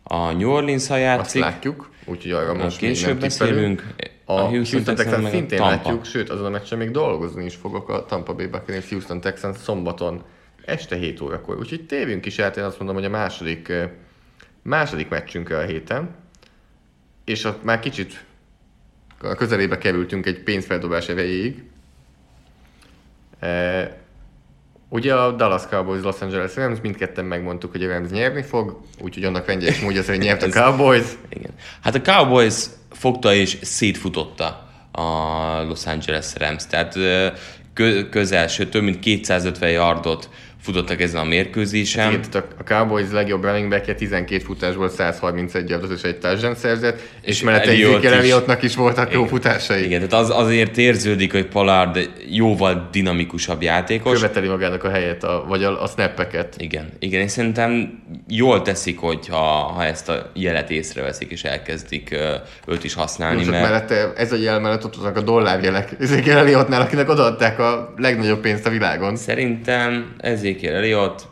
[0.03, 3.93] a New Orleans-ha Azt játszik, látjuk, úgyhogy arra most később beszélünk.
[4.25, 5.73] A, a Houston, Texans Texans szintén Tampa.
[5.73, 9.57] látjuk, sőt azon a meccsen még dolgozni is fogok a Tampa Bay Buccaneers Houston Texans
[9.57, 10.23] szombaton
[10.65, 11.57] este 7 órakor.
[11.57, 13.73] Úgyhogy tévünk is át, én azt mondom, hogy a második,
[14.61, 16.15] második meccsünkre a héten,
[17.25, 18.23] és ott már kicsit
[19.21, 21.63] a közelébe kerültünk egy pénzfeldobás erejéig.
[23.39, 24.00] E,
[24.93, 29.23] Ugye a Dallas Cowboys Los Angeles Rams, mindketten megmondtuk, hogy a Rams nyerni fog, úgyhogy
[29.23, 31.05] annak rendje is módja, hogy nyert a Cowboys.
[31.29, 31.51] Igen.
[31.81, 35.01] Hát a Cowboys fogta és szétfutotta a
[35.67, 36.97] Los Angeles Rams, tehát
[38.09, 40.29] közel, sőt több mint 250 yardot
[40.61, 42.11] futottak ezen a mérkőzésen.
[42.11, 46.99] Itt a a Cowboys legjobb running back 12 futásból 131 yardot és egy touchdown szerzett,
[47.21, 48.05] és, És mellette Ezekiel is.
[48.05, 49.31] Elliottnak is voltak jó Igen.
[49.31, 49.83] futásai.
[49.83, 54.19] Igen, tehát az, azért érződik, hogy Pollard jóval dinamikusabb játékos.
[54.19, 56.55] Követeli magának a helyet, a, vagy a, a snappeket.
[56.57, 59.37] Igen, igen, és szerintem jól teszik, hogy ha,
[59.75, 62.15] ha ezt a jelet észreveszik, és elkezdik
[62.67, 65.95] őt is használni, ott mert mellette ez a jel mellett ott vannak a dollárjelek.
[65.99, 69.15] Ezekiel Elliottnál, akinek odaadták a legnagyobb pénzt a világon.
[69.15, 70.15] Szerintem
[70.51, 71.27] Ezekiel Elliott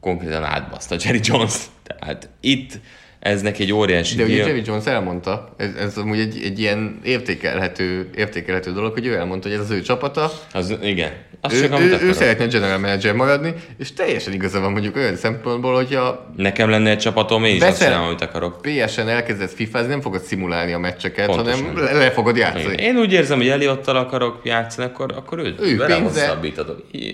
[0.00, 1.64] konkrétan átbaszta Jerry Jones.
[1.82, 2.78] Tehát itt
[3.26, 4.48] ez neki egy óriási De ugye deal.
[4.48, 9.48] Jerry Jones elmondta, ez, ez amúgy egy, egy ilyen értékelhető, értékelhető dolog, hogy ő elmondta,
[9.48, 11.12] hogy ez az ő csapata, Az, igen.
[11.40, 15.16] Azt ő, csak ő, ő szeretne general manager maradni, és teljesen igaza van mondjuk olyan
[15.16, 18.60] szempontból, hogyha Nekem lenne egy csapatom, én is azt csinálom, amit akarok.
[18.62, 21.62] PS-en elkezdesz fifa nem fogod szimulálni a meccseket, Pontosan.
[21.64, 22.62] hanem le, le fogod játszani.
[22.72, 22.78] Igen.
[22.78, 26.38] Én úgy érzem, hogy Eliottal akarok játszani, akkor, akkor ő, Ő vele pénze-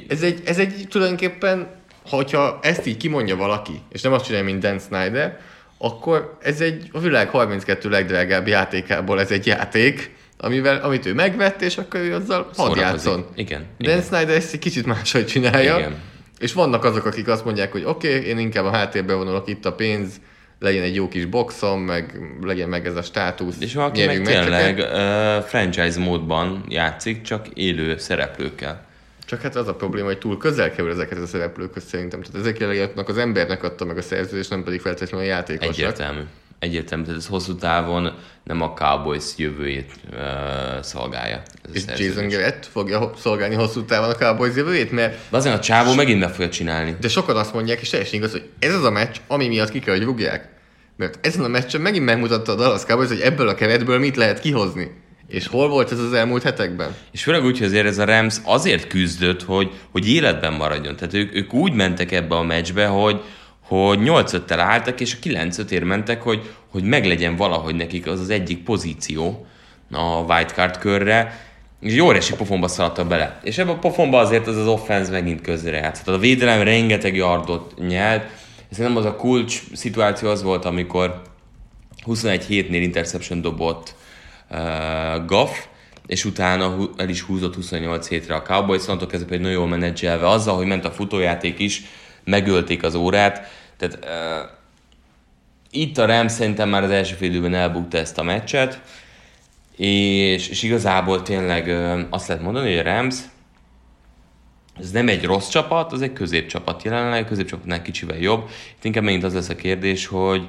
[0.08, 4.62] Ez egy, ez egy tulajdonképpen, hogyha ezt így kimondja valaki, és nem azt csinálja, mint
[4.62, 5.38] Dan Snyder,
[5.82, 11.62] akkor ez egy a világ 32 legdrágább játékából ez egy játék, amivel, amit ő megvett,
[11.62, 13.26] és akkor ő azzal hadd játszon.
[13.34, 14.02] Igen, Dan igen.
[14.02, 15.78] Snyder ezt egy kicsit máshogy csinálja.
[15.78, 15.94] Igen.
[16.38, 19.64] És vannak azok, akik azt mondják, hogy oké, okay, én inkább a háttérbe vonulok itt
[19.64, 20.20] a pénz,
[20.58, 23.56] legyen egy jó kis boxom, meg legyen meg ez a státusz.
[23.60, 28.86] És valaki meg tényleg uh, franchise módban játszik, csak élő szereplőkkel.
[29.32, 32.20] Csak hát az a probléma, hogy túl közel kerül ezeket a szereplőkhöz szerintem.
[32.22, 35.74] Tehát ezek Elliottnak az embernek adta meg a szerződést, nem pedig feltétlenül a játékosnak.
[35.74, 36.20] Egyértelmű.
[36.58, 38.14] Egyértelmű, tehát ez hosszú távon
[38.44, 40.18] nem a Cowboys jövőjét uh,
[40.82, 41.42] szolgálja.
[41.64, 42.14] Ez És szerződés.
[42.14, 46.20] Jason Garrett fogja szolgálni hosszú távon a Cowboys jövőjét, mert De azért a csávó megint
[46.20, 46.96] meg fogja csinálni.
[47.00, 49.78] de sokan azt mondják, és teljesen igaz, hogy ez az a meccs, ami miatt ki
[49.78, 50.48] kell, hogy rúgják.
[50.96, 54.40] Mert ezen a meccsen megint megmutatta a Dallas Cowboys, hogy ebből a keretből mit lehet
[54.40, 54.90] kihozni.
[55.32, 56.94] És hol volt ez az elmúlt hetekben?
[57.10, 60.96] És főleg úgy, hogy azért ez a Rams azért küzdött, hogy, hogy életben maradjon.
[60.96, 63.20] Tehát ők, ők úgy mentek ebbe a meccsbe, hogy,
[63.60, 68.06] hogy 8 5 álltak, és a 9 5 ér mentek, hogy, hogy meglegyen valahogy nekik
[68.06, 69.46] az az egyik pozíció
[69.90, 71.40] a wildcard körre,
[71.80, 73.40] és jó óriási pofonba szaladtak bele.
[73.42, 76.14] És ebben a pofonba azért az az offense megint közre játszott.
[76.14, 78.30] A védelem rengeteg yardot nyert,
[78.70, 81.22] és szerintem az a kulcs szituáció az volt, amikor
[82.02, 83.94] 21 hétnél interception dobott
[85.26, 85.50] Goff,
[86.06, 90.28] és utána el is húzott 28 hétre a Cowboys, onnantól kezdve pedig nagyon jól menedzselve
[90.28, 91.82] azzal, hogy ment a futójáték is,
[92.24, 94.50] megölték az órát, tehát uh,
[95.70, 98.80] itt a Rams szerintem már az első fél időben elbukta ezt a meccset,
[99.76, 103.16] és, és igazából tényleg uh, azt lehet mondani, hogy a Rams
[104.80, 108.48] ez nem egy rossz csapat, az egy középcsapat jelenleg, középcsapatnál kicsivel jobb.
[108.76, 110.48] Itt inkább megint az lesz a kérdés, hogy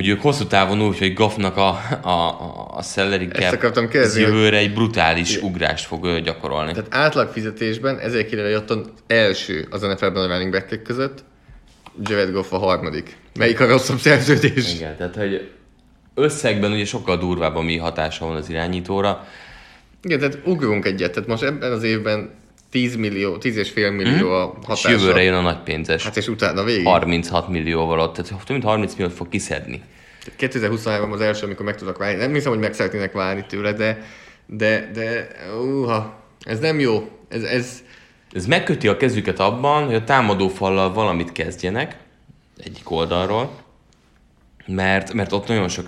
[0.00, 1.68] hogy ők hosszú távon úgy, hogy Goffnak a,
[2.02, 3.70] a, a, salary cap
[4.14, 6.72] jövőre egy brutális ugrást fog gyakorolni.
[6.72, 11.24] Tehát átlag fizetésben 1906 első az NFL-ben a running back között,
[12.02, 13.16] Jared Goff a harmadik.
[13.38, 14.74] Melyik a rosszabb szerződés?
[14.74, 15.50] Igen, tehát hogy
[16.14, 19.26] összegben ugye sokkal durvább a mi hatása van az irányítóra.
[20.02, 21.12] Igen, tehát ugrunk egyet.
[21.12, 22.30] Tehát most ebben az évben
[22.70, 24.90] 10 millió, 10 és fél millió a És hatása.
[24.90, 26.02] jövőre jön a nagy pénzes.
[26.04, 26.86] Hát és utána végig.
[26.86, 29.82] 36 millióval ott, tehát több mint 30 milliót fog kiszedni.
[30.36, 32.18] 2023 az első, amikor meg tudnak válni.
[32.18, 34.02] Nem hiszem, hogy meg szeretnének válni tőle, de,
[34.46, 35.28] de, de,
[35.60, 37.08] uha, ez nem jó.
[37.28, 37.82] Ez, ez,
[38.32, 41.96] Ez megköti a kezüket abban, hogy a támadófallal valamit kezdjenek,
[42.64, 43.50] egyik oldalról,
[44.66, 45.86] mert, mert ott nagyon sok...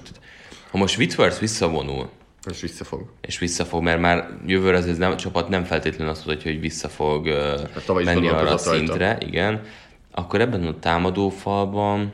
[0.70, 2.10] Ha most Whitworth visszavonul,
[2.50, 3.12] és visszafog.
[3.20, 6.88] és visszafog, mert már jövőre ez nem, a csapat nem feltétlenül azt mutatja, hogy vissza
[6.88, 7.28] fog
[7.86, 8.86] tavaly is menni arra a gondolkozott rajta.
[8.86, 9.62] szintre, igen,
[10.10, 12.12] akkor ebben a támadófalban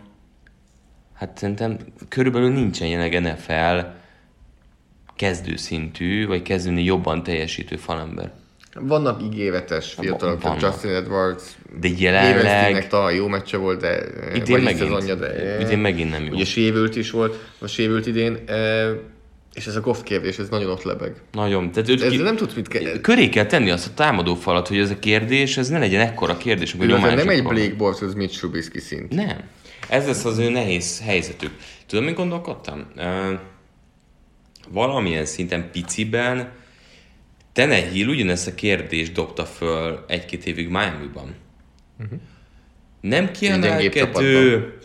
[1.15, 3.87] hát szerintem körülbelül nincsen jelenleg NFL
[5.17, 8.33] kezdőszintű, vagy kezdőni jobban teljesítő falember.
[8.81, 10.61] Vannak ígéretes fiatalok, vannak.
[10.61, 11.43] Justin Edwards,
[11.81, 12.89] De Jelenleg...
[12.89, 14.01] talán jó meccse volt, de
[14.35, 16.33] idén vagy szezonja, megint, de idén megint nem jó.
[16.33, 18.87] Ugye sérült is volt, vagy sérült idén, e,
[19.59, 21.15] és ez a Goff kérdés, ez nagyon ott lebeg.
[21.33, 21.73] Nagyon.
[21.73, 24.91] Tehát őt Ezzel nem tudsz mit ke- Köré kell tenni azt a támadófalat, hogy ez
[24.91, 27.43] a kérdés, ez ne legyen ekkora kérdés, hogy nem egy gyakorol.
[27.43, 29.15] Blake Bortles, Mitch Trubisky szint.
[29.15, 29.37] Nem.
[29.89, 31.51] Ez lesz az ő nehéz helyzetük.
[31.87, 32.87] Tudom, mit gondolkodtam?
[32.97, 33.05] Uh,
[34.69, 36.53] valamilyen szinten piciben
[37.53, 41.35] Tenehill ugyanezt a kérdést dobta föl egy-két évig Miami-ban.
[42.01, 42.19] Uh-huh.
[43.01, 44.78] Nem kiemelkedő,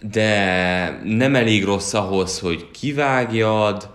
[0.00, 3.88] de nem elég rossz ahhoz, hogy kivágjad.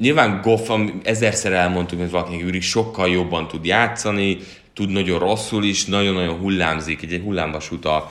[0.00, 4.38] Nyilván Goff, am- ezerszer elmondtuk, hogy valakinek Ürik sokkal jobban tud játszani,
[4.74, 8.10] tud nagyon rosszul is, nagyon-nagyon hullámzik, egy, egy hullámvasút a,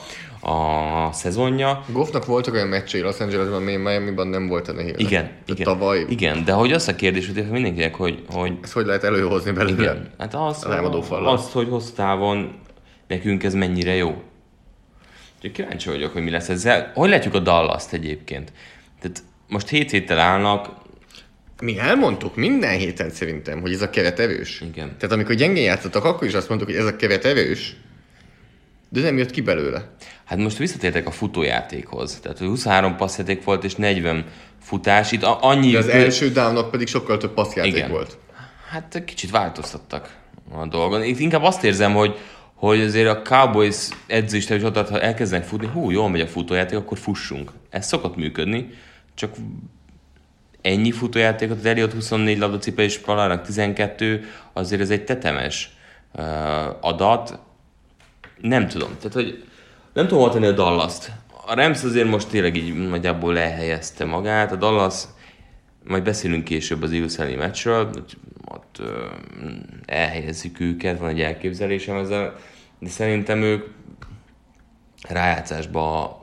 [0.50, 1.84] a szezonja.
[1.92, 4.94] Goffnak voltak olyan meccsei Los Angelesben, még Miami-ban nem volt a nehéz.
[4.96, 5.64] Igen, de igen.
[5.64, 9.50] tavaly Igen, de hogy azt a kérdés, hogy mindenkinek, hogy, hogy ezt hogy lehet előhozni
[9.50, 9.82] belőle?
[9.82, 11.32] igen, hát az, A támadófallal.
[11.32, 12.52] azt, hogy hosszú távon
[13.08, 14.22] nekünk ez mennyire jó.
[15.44, 16.90] Úgyhogy kíváncsi vagyok, hogy mi lesz ezzel.
[16.94, 18.52] Hogy látjuk a Dallas-t egyébként?
[19.00, 20.82] Tehát most hét héttel állnak,
[21.60, 24.60] Mi elmondtuk minden héten szerintem, hogy ez a keret erős.
[24.60, 24.96] Igen.
[24.98, 27.76] Tehát amikor gyengén játszottak, akkor is azt mondtuk, hogy ez a keret erős,
[28.88, 29.90] de nem jött ki belőle.
[30.24, 32.20] hát most visszatértek a futójátékhoz.
[32.20, 34.26] Tehát hogy 23 passzjáték volt és 40
[34.60, 35.12] futás.
[35.12, 35.70] Itt annyi...
[35.70, 37.90] De az első downnak pedig sokkal több passzjáték Igen.
[37.90, 38.18] volt.
[38.70, 40.16] Hát kicsit változtattak
[40.52, 41.02] a dolgon.
[41.02, 42.18] Itt inkább azt érzem, hogy,
[42.54, 46.78] hogy azért a Cowboys edzőiste is ott, ha elkezdenek futni, hú, jól megy a futójáték,
[46.78, 47.50] akkor fussunk.
[47.70, 48.70] Ez szokott működni,
[49.14, 49.34] csak
[50.60, 55.76] ennyi futójátékot, az Elliot 24 labdacipe és Palának 12, azért ez egy tetemes
[56.14, 56.24] uh,
[56.80, 57.38] adat.
[58.40, 58.88] Nem tudom.
[58.96, 59.44] Tehát, hogy
[59.92, 61.12] nem tudom tenni a Dallas-t.
[61.46, 64.52] A Rams azért most tényleg így nagyjából lehelyezte magát.
[64.52, 65.02] A Dallas,
[65.86, 69.06] majd beszélünk később az Eagles elleni meccsről, hogy ott ö,
[69.84, 72.36] elhelyezzük őket, van egy elképzelésem ezzel,
[72.78, 73.66] de szerintem ők
[75.08, 76.18] rájátszásba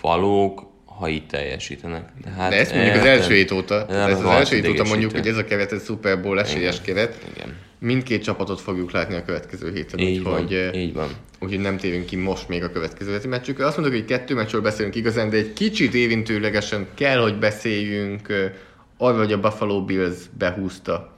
[0.00, 2.08] valók, ha így teljesítenek.
[2.24, 4.68] De, hát, De ezt mondjuk az első hét óta, Nem, ezt az rohadt első hét
[4.68, 7.26] óta mondjuk, hogy ez a keret egy Super Bowl esélyes keret.
[7.34, 7.56] Igen.
[7.78, 11.08] Mindkét csapatot fogjuk látni a következő héten, Így van, úgyhogy, eh, így van.
[11.40, 13.66] úgyhogy nem térünk ki most még a következő heti meccsükre.
[13.66, 18.52] Azt mondjuk, hogy kettő meccsről beszélünk igazán, de egy kicsit érintőlegesen kell, hogy beszéljünk
[19.02, 21.12] arról, hogy a Buffalo Bills behúzta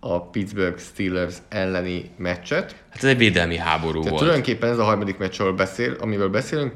[0.00, 2.74] a Pittsburgh Steelers elleni meccset.
[2.90, 4.20] Hát ez egy védelmi háború Tehát volt.
[4.20, 6.72] tulajdonképpen ez a harmadik meccsről beszél, amiről beszélünk.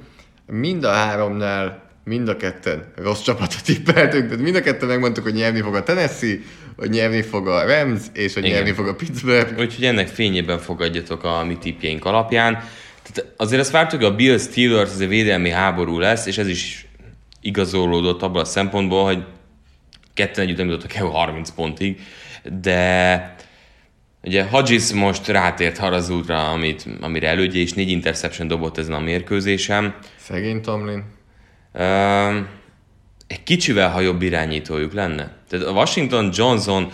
[0.47, 5.35] Mind a háromnál mind a ketten rossz csapatot tippeltünk, tehát mind a ketten megmondtuk, hogy
[5.35, 6.38] nyerni fog a Tennessee,
[6.77, 8.57] hogy nyerni fog a Rams, és hogy Igen.
[8.57, 9.59] nyerni fog a Pittsburgh.
[9.59, 12.53] Úgyhogy ennek fényében fogadjatok a mi tippjeink alapján.
[13.03, 16.49] Tehát azért azt vártuk, hogy a Bill Steelers ez egy védelmi háború lesz, és ez
[16.49, 16.88] is
[17.40, 19.25] igazolódott abban a szempontból, hogy
[20.17, 22.01] ketten együtt nem jutottak el 30 pontig,
[22.61, 23.35] de
[24.23, 28.95] ugye Hodges most rátért arra az útra, amit, amire elődje, és négy interception dobott ezen
[28.95, 29.95] a mérkőzésen.
[30.17, 31.05] Szegény Tomlin.
[31.75, 32.49] Um,
[33.27, 35.37] egy kicsivel, ha jobb irányítójuk lenne.
[35.49, 36.91] Tehát a Washington Johnson uh,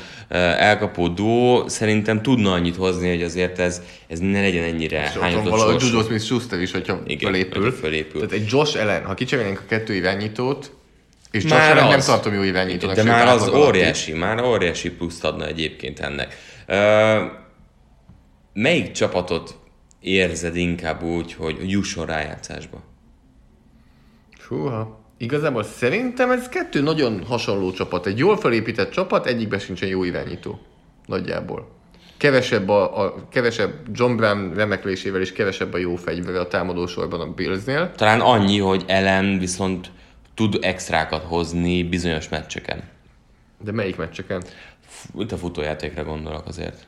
[0.63, 5.49] elkapó duó szerintem tudna annyit hozni, hogy azért ez, ez ne legyen ennyire És hányatott
[5.49, 5.83] valahogy.
[5.83, 7.73] Juju Smith-Schuster is, hogyha Igen, fölépül.
[7.73, 8.21] fölépül.
[8.21, 10.73] Tehát egy Josh ellen, ha kicserélnénk a kettő irányítót,
[11.33, 12.05] és Már ellen nem az.
[12.05, 12.97] tartom jó irányítónak.
[12.97, 16.37] De sőt, már az óriási, már óriási pluszt adna egyébként ennek.
[16.69, 17.31] Uh,
[18.53, 19.59] melyik csapatot
[20.01, 22.83] érzed inkább úgy, hogy jusson rájátszásba?
[24.49, 25.01] Húha.
[25.19, 28.07] Igazából szerintem ez kettő nagyon hasonló csapat.
[28.07, 30.61] Egy jól felépített csapat, egyikben sincsen jó irányító.
[31.07, 31.69] Nagyjából.
[32.17, 37.27] Kevesebb a, a kevesebb John Brown remeklésével és kevesebb a jó fegyvere a támadósorban a
[37.27, 37.93] Billsnél.
[37.97, 39.91] Talán annyi, hogy Ellen viszont
[40.35, 42.83] tud extrákat hozni bizonyos meccseken.
[43.61, 44.43] De melyik meccseken?
[45.19, 46.87] Itt a futójátékra gondolok azért.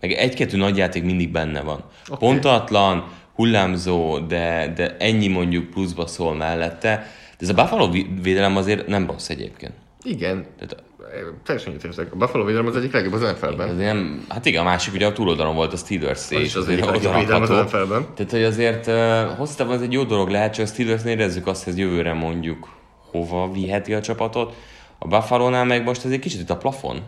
[0.00, 1.84] Meg egy-kettő nagy játék mindig benne van.
[2.08, 2.28] Okay.
[2.28, 6.96] Pontatlan, hullámzó, de, de ennyi mondjuk pluszba szól mellette.
[7.38, 7.90] De ez a Buffalo
[8.22, 9.72] védelem azért nem rossz egyébként.
[10.02, 10.46] Igen.
[10.58, 10.82] Tehát
[11.44, 12.12] Teljesen egyetértek.
[12.12, 13.68] A Buffalo védelem az egyik legjobb az NFL-ben.
[13.68, 16.68] azért nem, hát igen, a másik ugye a túloldalon volt a Steelers Az is az
[16.68, 18.06] egyik legjobb védelem az NFL-ben.
[18.14, 21.46] Tehát, hogy azért uh, hosszú távon ez egy jó dolog lehet, csak a steelers érezzük
[21.46, 22.68] azt, hogy ez jövőre mondjuk
[23.10, 24.54] hova viheti a csapatot.
[24.98, 27.02] A Buffalo-nál meg most ez egy kicsit itt a plafon.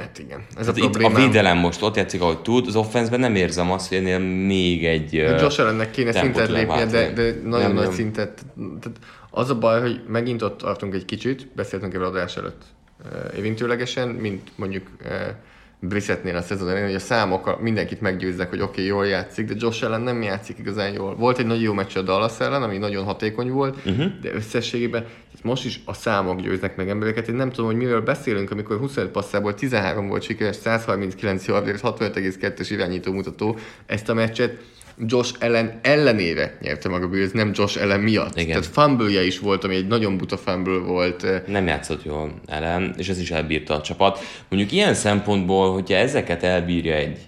[0.00, 0.46] Hát igen.
[0.56, 1.22] Ez a itt a problémám.
[1.22, 5.16] védelem most ott játszik, ahogy tud, az offenszben nem érzem azt, hogy ennél még egy...
[5.16, 7.92] ö, Josh Allennek kéne szintet lépnie, de, de nagyon Nem, nagy nem.
[7.92, 8.44] szintet.
[8.80, 8.98] Tehát
[9.36, 12.62] az a baj, hogy megint ott tartunk egy kicsit, beszéltünk erről adás előtt
[13.04, 15.10] uh, évintőlegesen, mint mondjuk uh,
[15.80, 19.54] Brissettnél a szezon elején, hogy a számok mindenkit meggyőznek, hogy oké, okay, jól játszik, de
[19.58, 21.16] Josh Allen nem játszik igazán jól.
[21.16, 24.20] Volt egy nagyon jó meccs a Dallas ellen, ami nagyon hatékony volt, uh-huh.
[24.20, 27.28] de összességében tehát most is a számok győznek meg embereket.
[27.28, 32.66] Én nem tudom, hogy miről beszélünk, amikor 25 passzából 13 volt sikeres, 139 yardért, 65,2-es
[32.70, 33.58] irányító mutató.
[33.86, 34.62] Ezt a meccset
[34.98, 38.36] Josh Allen ellenére nyerte meg a Bills, nem Josh Allen miatt.
[38.36, 38.48] Igen.
[38.48, 41.46] Tehát fumble is volt, ami egy nagyon buta fumble volt.
[41.46, 44.18] nem játszott jól ellen, és ez is elbírta a csapat.
[44.48, 47.18] Mondjuk ilyen szempontból, hogyha ezeket elbírja egy,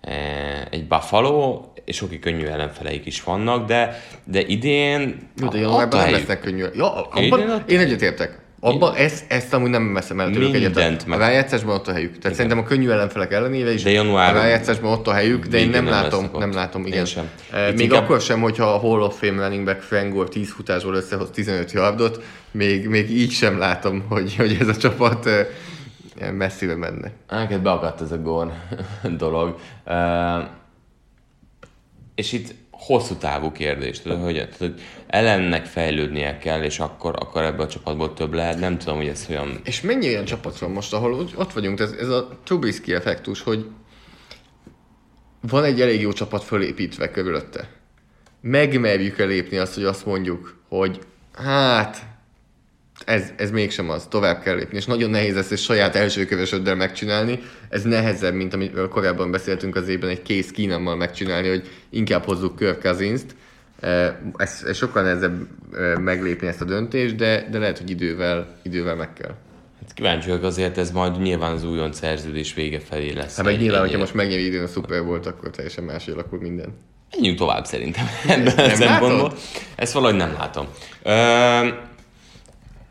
[0.00, 6.10] eh, egy Buffalo, és oké, könnyű ellenfeleik is vannak, de, de idén de januárban nem
[6.10, 6.64] lesznek könnyű.
[6.74, 8.38] Ja, Én abban, én egyetértek.
[8.60, 11.04] Abban ezt, ezt amúgy nem veszem el tőlük egyet.
[11.08, 12.18] A rájátszásban ott a helyük.
[12.18, 15.58] Tehát szerintem a könnyű ellenfelek ellenére is De január- a rájátszásban ott a helyük, de
[15.58, 16.98] én nem, nem látom, nem látom, igen.
[16.98, 17.28] Én sem.
[17.70, 20.94] Még inkább- akkor sem, hogyha a Hall of Fame running back Frank Gore 10 futásból
[20.94, 25.46] összehoz 15 yardot, még, még így sem látom, hogy, hogy ez a csapat eh,
[26.32, 27.10] messzire menne.
[27.30, 28.52] Neked beakadt ez a gól
[29.18, 29.58] dolog.
[29.86, 30.44] Uh,
[32.14, 37.60] és itt hosszú távú kérdés, tudod, hogy, tudod, ellennek fejlődnie kell, és akkor, akkor ebből
[37.66, 38.58] a csapatból több lehet.
[38.58, 39.60] Nem tudom, hogy ez olyan...
[39.64, 43.42] És mennyi olyan csapat van most, ahol úgy- ott vagyunk, ez, ez a Trubisky effektus,
[43.42, 43.66] hogy
[45.40, 47.68] van egy elég jó csapat fölépítve körülötte.
[48.40, 50.98] Megmerjük-e lépni azt, hogy azt mondjuk, hogy
[51.34, 52.06] hát
[53.04, 56.74] ez, ez mégsem az, tovább kell lépni, és nagyon nehéz ezt egy saját első kövesöddel
[56.74, 57.38] megcsinálni.
[57.68, 62.56] Ez nehezebb, mint amiről korábban beszéltünk az évben, egy kész kínammal megcsinálni, hogy inkább hozzuk
[62.56, 63.34] Kirk Cousins-t.
[63.80, 68.58] Eh, Ez, ez sokkal nehezebb eh, meglépni ezt a döntést, de, de lehet, hogy idővel,
[68.62, 69.34] idővel meg kell.
[69.80, 73.36] Hát kíváncsi vagyok azért, ez majd nyilván az újon szerződés vége felé lesz.
[73.36, 76.74] Hát meg nyilván, hogyha most megnyeri időn a Super volt, akkor teljesen máshogy alakul minden.
[77.10, 79.32] Menjünk tovább szerintem ebben a szempontból.
[79.76, 80.66] Ezt valahogy nem látom.
[81.02, 81.10] Ö,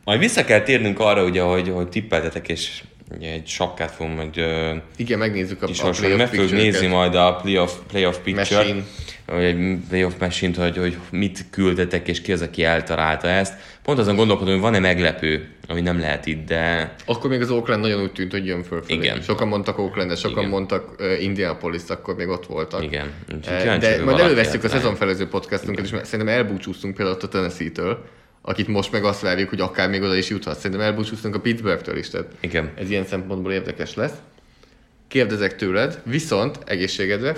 [0.08, 2.84] majd vissza kell térnünk arra, ugye, hogy, hogy tippeltetek, és
[3.18, 6.16] ugye egy sakkát fogunk majd ö, Igen, megnézzük a, is a hasonló.
[6.16, 8.84] Meg fogjuk nézni majd a playoff, playoff picture Machine.
[9.26, 13.54] vagy egy playoff machine hogy, hogy mit küldtetek, és ki az, aki eltalálta ezt.
[13.84, 17.82] Pont azon gondolkodom, hogy van-e meglepő, ami nem lehet itt, de Akkor még az Oakland
[17.82, 19.00] nagyon úgy tűnt, hogy jön fölfelé.
[19.00, 19.22] Igen.
[19.22, 20.50] Sokan mondtak Oakland, sokan Igen.
[20.50, 22.84] mondtak uh, Indianapolis, akkor még ott voltak.
[22.84, 23.14] igen.
[23.36, 28.04] Úgyhogy De majd előveszünk a szezonfelező podcastunkat, és szerintem elbúcsúztunk például a Tennessee-től,
[28.48, 30.56] akit most meg azt várjuk, hogy akár még oda is juthat.
[30.56, 32.72] Szerintem elbúcsúztunk a Pittsburgh-től is, tehát Igen.
[32.76, 34.12] ez ilyen szempontból érdekes lesz.
[35.08, 37.36] Kérdezek tőled, viszont egészségedre,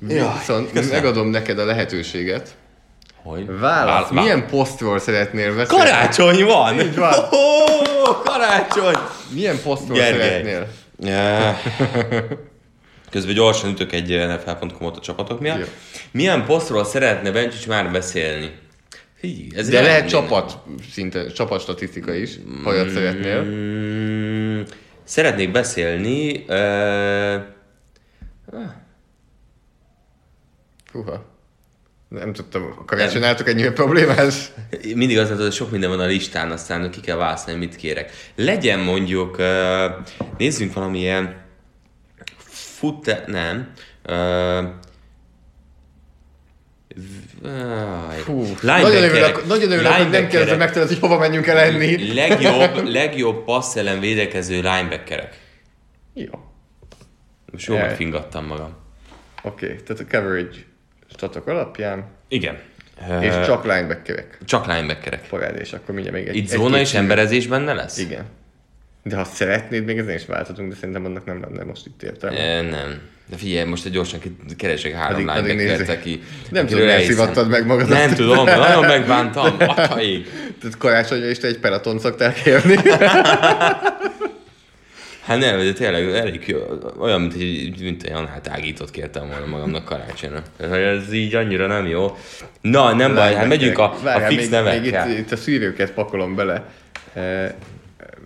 [0.00, 2.54] viszont megadom neked a lehetőséget.
[3.22, 3.58] Hogy?
[3.58, 5.84] Válasz, Vál- milyen posztról szeretnél beszélni?
[5.84, 6.80] Karácsony van!
[6.80, 7.14] Így van.
[7.30, 8.94] Oh, karácsony!
[9.34, 10.28] Milyen posztról Gergely.
[10.28, 10.68] szeretnél?
[11.04, 11.60] Eh,
[13.10, 15.58] Közben gyorsan ütök egy nfl.com-ot a csapatok miatt.
[15.58, 15.64] Jó.
[16.10, 18.50] Milyen posztról szeretne Bencsics már beszélni?
[19.56, 20.58] Ez De lehet csapat
[20.92, 23.42] szinte, csapat statisztika is, ha olyat szeretnél.
[23.42, 24.60] Mm,
[25.04, 26.44] Szeretnék beszélni...
[26.48, 27.34] Uh.
[32.08, 34.50] Nem tudtam, karácsonyáltok ennyire problémás?
[34.94, 38.10] mindig az, hogy sok minden van a listán, aztán ki kell választani, mit kérek.
[38.34, 39.36] Legyen mondjuk,
[40.38, 41.44] nézzünk valamilyen
[42.38, 43.72] fut, nem,
[48.62, 52.14] nagyon örülök, nagyon örülök hogy nem kérdezem meg tőled, hogy hova menjünk el enni.
[52.14, 55.40] Legjobb, legjobb passz ellen védekező linebackerek.
[56.14, 56.30] Jó.
[57.52, 58.76] Most jól megfingattam magam.
[59.42, 60.56] Oké, okay, tehát a coverage
[61.14, 62.58] statok alapján, Igen.
[63.20, 64.38] és Ö, csak linebackerek.
[64.44, 65.28] csak linebackerek.
[65.28, 67.98] Parád, és akkor mindjárt még egy Itt egy- zóna és emberezés benne lesz?
[67.98, 68.24] Igen.
[69.02, 72.38] De ha szeretnéd, még ezen is válthatunk, de szerintem annak nem lenne most itt értelme.
[72.38, 73.00] E, nem.
[73.26, 74.20] De figyelj, most egy gyorsan
[74.56, 76.22] keresek három linebackert, aki...
[76.50, 77.88] Nem tudom, miért szivattad meg magadat.
[77.88, 79.56] Nem tudom, nagyon megbántam.
[79.76, 80.28] Atyaik.
[80.60, 82.76] Tehát karácsonyra is te egy pelaton szoktál kérni.
[85.22, 86.58] Hát nem, de tényleg elég jó.
[86.98, 90.42] Olyan, mint egy, mint egy anál tágított kértem volna magamnak karácsonyra.
[90.58, 92.16] Ez így annyira nem jó.
[92.60, 95.06] Na, nem baj, hát megyünk a, a fix még, nevekkel.
[95.06, 96.64] Még itt, itt, a szűrőket pakolom bele.
[97.14, 97.48] Uh,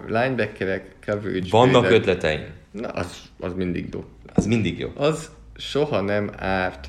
[0.07, 1.47] linebackerek, coverage.
[1.51, 1.99] Vannak védek.
[1.99, 2.45] ötleteim.
[2.71, 3.07] Na, az,
[3.41, 4.05] az mindig jó.
[4.37, 4.93] Az mindig jó.
[4.95, 6.87] Az soha nem árt.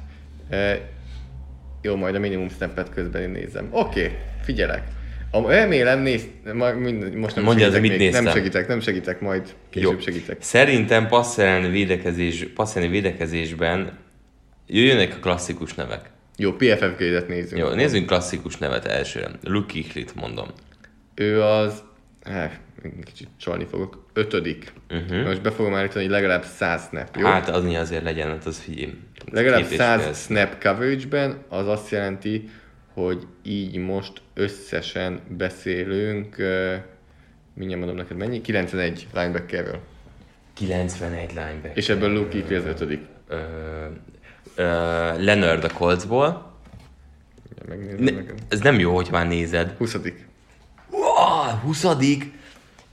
[0.52, 0.74] Uh,
[1.82, 3.68] jó, majd a minimum snappet közben én nézem.
[3.72, 4.84] Oké, okay, figyelek.
[5.32, 8.12] A, remélem, néz, ma, mind, most nem Mondja, segítek mit még.
[8.12, 10.38] Nem segítek, nem segítek, majd később segítek.
[10.42, 13.98] Szerintem passzelni védekezés, passzelni védekezésben
[14.68, 16.10] jöjjönek a klasszikus nevek.
[16.38, 17.62] Jó, PFF grade nézzünk.
[17.62, 19.32] Jó, nézzünk klasszikus nevet elsőre.
[19.44, 20.48] Luke Kichlit mondom.
[21.16, 21.84] Ő az,
[22.24, 22.60] hát,
[23.06, 24.74] kicsit csalni fogok, ötödik.
[24.90, 25.24] Uh-huh.
[25.24, 27.26] Most be fogom állítani, hogy legalább 100 snap, jó?
[27.26, 28.94] Hát az azért legyen, hát az figyelj.
[29.32, 32.50] legalább Két és fél 100 snap coverage-ben, az azt jelenti,
[32.94, 36.74] hogy így most összesen beszélünk, uh,
[37.54, 39.80] mindjárt mondom neked mennyi, 91 linebackerről.
[40.54, 41.72] 91 linebacker.
[41.74, 43.02] És ebből Luke Kuechly az ötödik.
[43.28, 43.38] Ö,
[44.56, 44.64] ö,
[45.24, 46.56] Leonard a Coltsból.
[47.98, 48.12] Ne,
[48.48, 49.76] ez nem jó, hogy már nézed.
[49.78, 49.98] 20
[50.90, 51.84] Wow, 20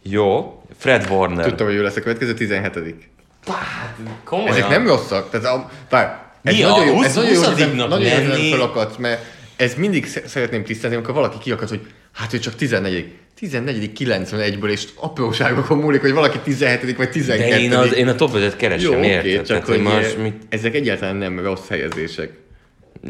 [0.04, 0.62] Jó.
[0.78, 1.44] Fred Warner.
[1.44, 3.08] Tudtam, hogy ő lesz a következő, 17
[3.46, 4.50] Hát, komolyan.
[4.50, 5.30] Ezek nem rosszak.
[5.30, 8.08] Tehát a, bár, ez Mi a nagyon jó, 20 ez nagyon jó, hogy 20-nak nagyon
[8.08, 9.24] jó, hogy felakadt, mert
[9.56, 11.80] ez mindig sze- szeretném tisztázni, amikor valaki kiakadt, hogy
[12.12, 17.60] hát ő csak 14 14 91-ből, és apróságokon múlik, hogy valaki 17 vagy 12 De
[17.60, 19.34] én, az, én a top 5-et keresem, Jó, érted?
[19.34, 20.42] csak Tehát, hogy most eh, mit...
[20.48, 22.32] ezek egyáltalán nem rossz helyezések.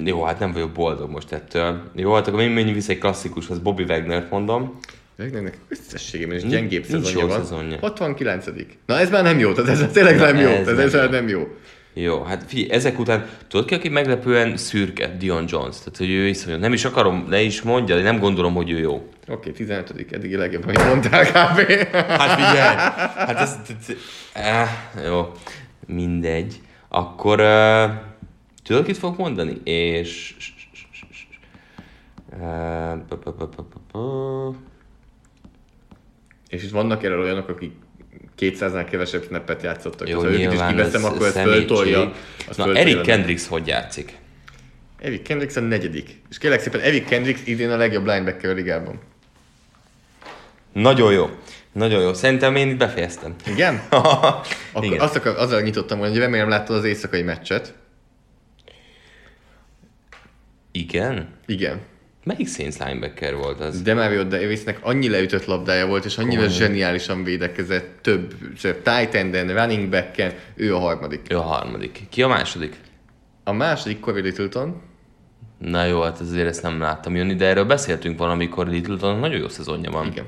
[0.05, 1.83] Jó, hát nem vagyok boldog most ettől.
[1.95, 4.79] Jó, hát akkor mi menjünk vissza egy klasszikushoz, Bobby Wagner mondom.
[5.19, 7.39] Wagnernek összességében is gyengébb szezonja van.
[7.41, 7.79] szezonja.
[7.81, 8.47] 69
[8.87, 10.49] Na ez már nem jó, tehát ez tényleg nem jó.
[10.49, 11.01] ez ez jó.
[11.01, 11.49] nem jó.
[11.97, 15.17] Jó, hát figyelj, ezek után, tudod ki, aki meglepően szürke?
[15.19, 15.79] Dion Jones.
[15.79, 16.57] Tehát, hogy ő iszonyú.
[16.59, 19.09] Nem is akarom, le is mondja, de nem gondolom, hogy ő jó.
[19.29, 21.71] Oké, 15 eddig a legjobb, amit mondtál kb.
[21.93, 22.77] Hát figyelj,
[23.17, 23.57] hát ez...
[23.69, 23.97] ez-
[24.33, 24.69] eh,
[25.07, 25.33] jó,
[25.87, 26.61] mindegy.
[26.89, 27.91] Akkor uh,
[28.65, 29.61] tudod, kit fogok mondani?
[29.65, 30.35] És...
[33.93, 34.74] Uh,
[36.55, 37.73] És itt vannak erről olyanok, akik
[38.39, 40.09] 200-nál kevesebb snappet játszottak.
[40.09, 41.99] Jó, ha őket is kiveszem, ez akkor ez föltolja.
[41.99, 42.13] Na,
[42.53, 43.01] föltolja Eric.
[43.01, 44.19] Kendricks hogy játszik?
[45.01, 46.21] Eric Kendricks a negyedik.
[46.31, 49.01] És kérlek szépen, Eric Kendricks idén a legjobb linebacker a ligában.
[50.73, 51.31] Nagyon jó.
[51.73, 52.13] Nagyon jó.
[52.13, 53.35] Szerintem én itt befejeztem.
[53.47, 53.83] Igen?
[53.91, 55.01] Akkor Igen.
[55.01, 57.75] azt akar, azzal nyitottam hogy remélem láttad az éjszakai meccset.
[60.73, 61.29] Igen?
[61.47, 61.81] Igen.
[62.25, 63.83] Melyik Saints linebacker volt az?
[63.83, 69.89] Demario Davisnek annyi leütött labdája volt, és annyira zseniálisan védekezett több, több tight enden, running
[69.89, 71.21] backen, ő a harmadik.
[71.31, 72.01] Ő a harmadik.
[72.09, 72.77] Ki a második?
[73.45, 74.83] A második Corey Littleton,
[75.59, 79.49] Na jó, hát azért ezt nem láttam jönni, de erről beszéltünk valamikor, Littleton nagyon jó
[79.49, 80.07] szezonja van.
[80.07, 80.25] Igen.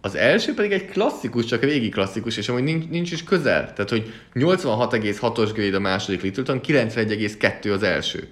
[0.00, 3.72] Az első pedig egy klasszikus, csak régi klasszikus, és amúgy nincs, nincs is közel.
[3.72, 8.28] Tehát, hogy 86,6-os grade a második Littleton, 91,2 az első.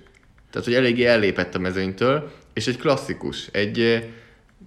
[0.50, 3.48] Tehát, hogy eléggé ellépett a mezőnytől, és egy klasszikus.
[3.52, 4.08] Egy,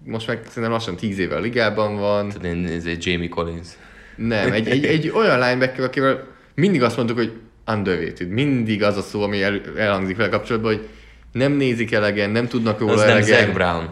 [0.06, 2.30] most meg szerintem lassan 10 éve a ligában van.
[2.30, 3.68] Tudod, Ez egy Jamie Collins.
[4.16, 7.32] Nem, egy, egy, egy olyan linebacker, akivel mindig azt mondtuk, hogy
[7.68, 8.30] underrated.
[8.30, 10.88] Mindig az a szó, ami el, elhangzik vele kapcsolatban, hogy
[11.32, 13.40] nem nézik elegen, nem tudnak róla Az nem elegen.
[13.40, 13.90] Zach Brown.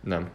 [0.00, 0.28] Nem.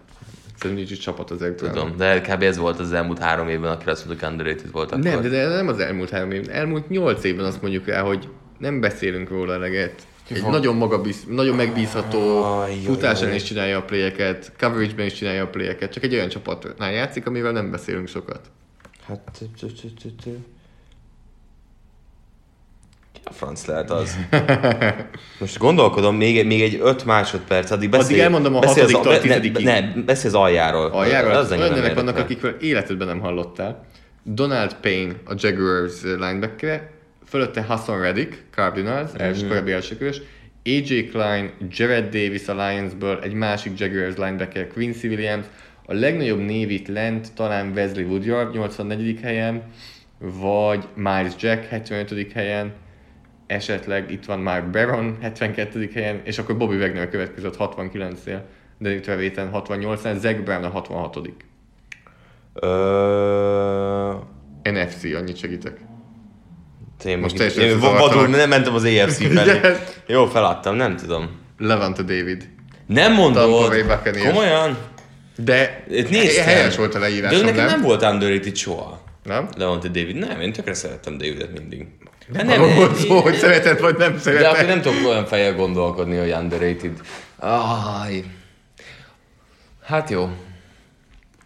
[0.60, 1.74] Szerintem nincs csapat az Zach Brown.
[1.74, 2.42] Tudom, de kb.
[2.42, 5.04] ez volt az elmúlt három évben, akire azt mondtuk, underrated volt akkor.
[5.04, 6.46] Nem, de, de nem az elmúlt három év.
[6.50, 9.94] Elmúlt nyolc évben azt mondjuk rá, hogy nem beszélünk róla eleget.
[10.30, 12.44] Egy nagyon, magabíz, nagyon megbízható,
[12.86, 13.36] futásán jaj.
[13.36, 17.52] is csinálja a playeket, coverage-ben is csinálja a playeket, csak egy olyan csapatnál játszik, amivel
[17.52, 18.40] nem beszélünk sokat.
[19.08, 19.42] Hát...
[23.12, 24.18] Ki a franc lehet az?
[25.40, 28.10] Most gondolkodom, még, még egy öt másodperc, addig beszélj.
[28.10, 29.66] Addig elmondom a beszélj hatodiktól a be- ne, tizedikig.
[29.66, 30.86] Ne, beszélj az aljáról.
[30.86, 33.86] Aljáról Az olyan nevek vannak, akikről életedben nem hallottál.
[34.24, 36.90] Donald Payne, a Jaguars linebacker,
[37.36, 40.22] fölötte Hassan Reddick, Cardinals, első korábbi elsőkörös,
[40.66, 45.46] AJ Klein, Jared Davis a Lionsből, egy másik Jaguars linebacker, Quincy Williams,
[45.86, 49.20] a legnagyobb név itt lent talán Wesley Woodyard 84.
[49.22, 49.64] helyen,
[50.20, 52.32] vagy Miles Jack 75.
[52.32, 52.74] helyen,
[53.48, 55.90] esetleg itt van Mark Barron 72.
[55.94, 58.40] helyen, és akkor Bobby Wagner következett 69-nél,
[58.78, 61.20] de itt Trevéten 68-nál, Zach Brown a 66.
[62.54, 64.14] Ö...
[64.64, 65.94] NFC, annyit segítek.
[67.06, 69.60] Én Most teljesen én vadul nem mentem az EFC felé.
[70.08, 71.30] Jó, feladtam, nem tudom.
[71.58, 72.50] Levante David.
[72.88, 73.74] Nem mondod?
[74.28, 74.78] Komolyan?
[75.38, 76.46] De Itt néztem.
[76.46, 77.66] helyes volt a De leírásom, nekem nem?
[77.68, 79.02] nem volt underrated soha.
[79.24, 79.48] Nem?
[79.58, 80.16] Levante David.
[80.16, 81.88] Nem, én tökre szerettem Davidet mindig.
[82.28, 84.46] De Nem, nem volt szó, hogy szereted vagy nem De szereted.
[84.46, 86.92] akkor nem tudok olyan fejjel gondolkodni, hogy underrated.
[87.40, 88.24] Aj.
[89.84, 90.30] Hát jó.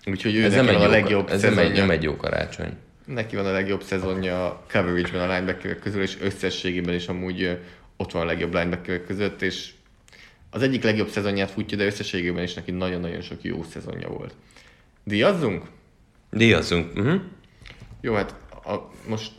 [0.06, 2.72] Úgyhogy ő Ez nem, egy a jó, legjobb ez nem egy, nem egy jó karácsony.
[3.14, 7.58] Neki van a legjobb szezonja a coverage-ben a linebackerek közül, és összességében is amúgy
[7.98, 9.70] ott van a legjobb linebackerek között, és
[10.50, 14.34] az egyik legjobb szezonját futja, de összességében is neki nagyon-nagyon sok jó szezonja volt.
[15.04, 15.64] Díjazzunk?
[16.32, 16.98] Díjazzunk.
[16.98, 17.22] Uh-huh.
[18.02, 18.36] Jó, hát
[18.66, 18.76] a,
[19.08, 19.32] most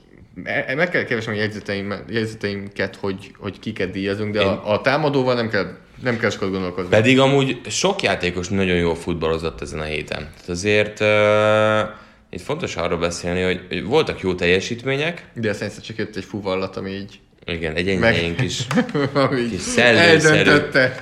[0.45, 4.81] e- meg kell keresni a jegyzeteim, jegyzeteimket, hogy, hogy kiket díjazunk, de Én- a, a
[4.81, 6.91] támadóval nem kell, nem kell sokat gondolkozni.
[6.91, 10.19] Pedig amúgy sok játékos nagyon jól futballozott ezen a héten.
[10.19, 11.99] Tehát azért uh,
[12.31, 16.25] itt fontos arról beszélni, hogy, hogy voltak jó teljesítmények, De aztán egyszer csak jött egy
[16.25, 18.67] fuvallat, ami így, igen, egy Meg- enyhén kis,
[19.51, 20.51] kis szellőszerű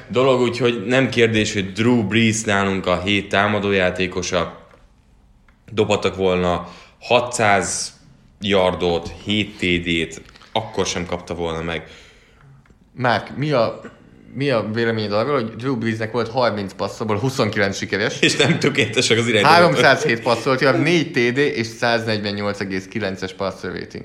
[0.09, 4.66] dolog, úgyhogy nem kérdés, hogy Drew Brees nálunk a hét támadójátékosa.
[5.72, 7.93] Dobhattak volna 600
[8.41, 10.22] yardot, 7 TD-t,
[10.53, 11.87] akkor sem kapta volna meg.
[12.93, 13.81] Márk, mi a,
[14.35, 19.18] mi a véleményed arról, hogy Drew Breesnek volt 30 passzból 29 sikeres, És nem tökéletesek
[19.18, 19.53] az irányítók.
[19.53, 24.05] 307 passzolt, ja, 4 TD és 148,9-es passer rating.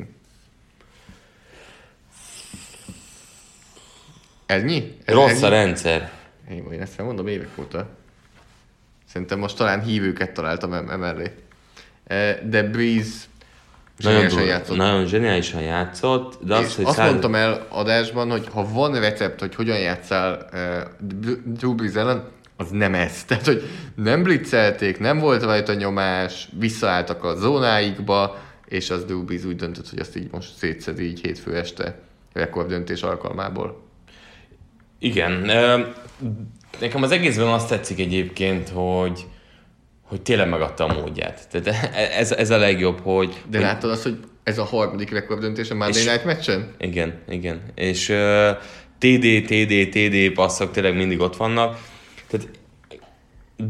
[4.46, 4.96] Ennyi?
[5.06, 5.56] Ez Rossz a ennyi?
[5.56, 6.12] rendszer.
[6.52, 7.90] Én, én ezt mondom évek óta.
[9.12, 11.32] Szerintem most talán hívőket találtam em- emellé.
[12.08, 13.14] Eh, De Breeze
[13.98, 14.78] Nagyon, durva- játszott.
[14.78, 17.10] nagyon zseniálisan játszott, de És az, hogy azt száz...
[17.10, 22.24] mondtam el adásban, hogy ha van recept, hogy hogyan játszál uh, Drew Brees ellen,
[22.58, 23.24] az nem ez.
[23.28, 23.64] Tehát, hogy
[23.96, 29.90] nem blitzelték, nem volt rajta nyomás, visszaálltak a zónáikba, és az Drew Brees úgy döntött,
[29.90, 32.00] hogy azt így most szétszedi így hétfő este
[32.34, 33.82] rekorddöntés alkalmából.
[35.00, 35.32] Igen.
[36.80, 39.26] Nekem az egészben azt tetszik egyébként, hogy
[40.04, 41.48] hogy tényleg megadta a módját.
[41.52, 43.44] Tehát ez, ez a legjobb, hogy...
[43.50, 46.74] De hogy láttad azt, hogy ez a harmadik rekorddöntés a Monday Night meccsen?
[46.78, 47.62] Igen, igen.
[47.76, 48.50] És uh,
[48.98, 51.80] TD, TD, TD passzok tényleg mindig ott vannak.
[52.28, 52.48] Tehát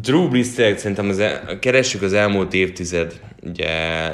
[0.02, 3.70] Drew Brees tényleg szerintem az el, keressük az elmúlt évtized ugye,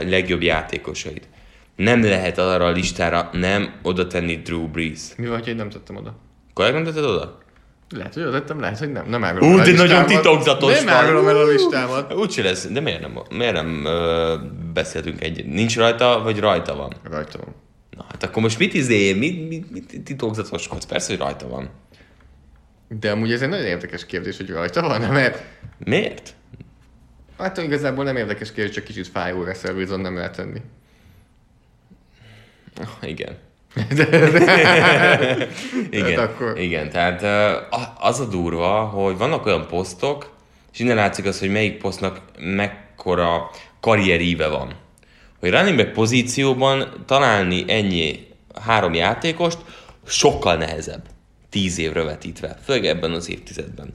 [0.09, 1.27] legjobb játékosait.
[1.75, 4.99] Nem lehet arra a listára nem oda tenni Drew Brees.
[5.17, 6.15] Mi van, hogy nem tettem oda?
[6.55, 7.37] Nem tetted oda?
[7.89, 9.09] Lehet, hogy oda tettem, lehet, hogy nem.
[9.09, 12.13] Nem árulom Ú, el a de nagyon titokzatos Nem árulom el a listámat.
[12.13, 14.35] Úgy lesz, de miért nem, miért nem ö,
[14.73, 15.45] beszéltünk egy?
[15.45, 16.93] Nincs rajta, vagy rajta van?
[17.03, 17.55] Rajta van.
[17.97, 20.85] Na hát akkor most mit izé, mit, mit, mit titokzatoskodsz?
[20.85, 21.69] Persze, hogy rajta van.
[22.87, 25.43] De amúgy ez egy nagyon érdekes kérdés, hogy rajta van, mert
[25.77, 26.33] Miért?
[27.37, 30.61] hát igazából nem érdekes kérdés, csak kicsit fájó Wilson nem lehet tenni.
[33.01, 33.37] Igen.
[33.75, 33.91] Hát
[35.91, 37.23] igen, akkor- igen, tehát
[37.99, 40.33] az a durva, hogy vannak olyan posztok,
[40.73, 43.49] és innen látszik az, hogy melyik posztnak mekkora
[43.79, 44.73] karrieríve van.
[45.39, 48.27] Hogy running back pozícióban találni ennyi
[48.61, 49.57] három játékost
[50.05, 51.01] sokkal nehezebb.
[51.49, 53.93] Tíz évre vetítve, főleg ebben az évtizedben.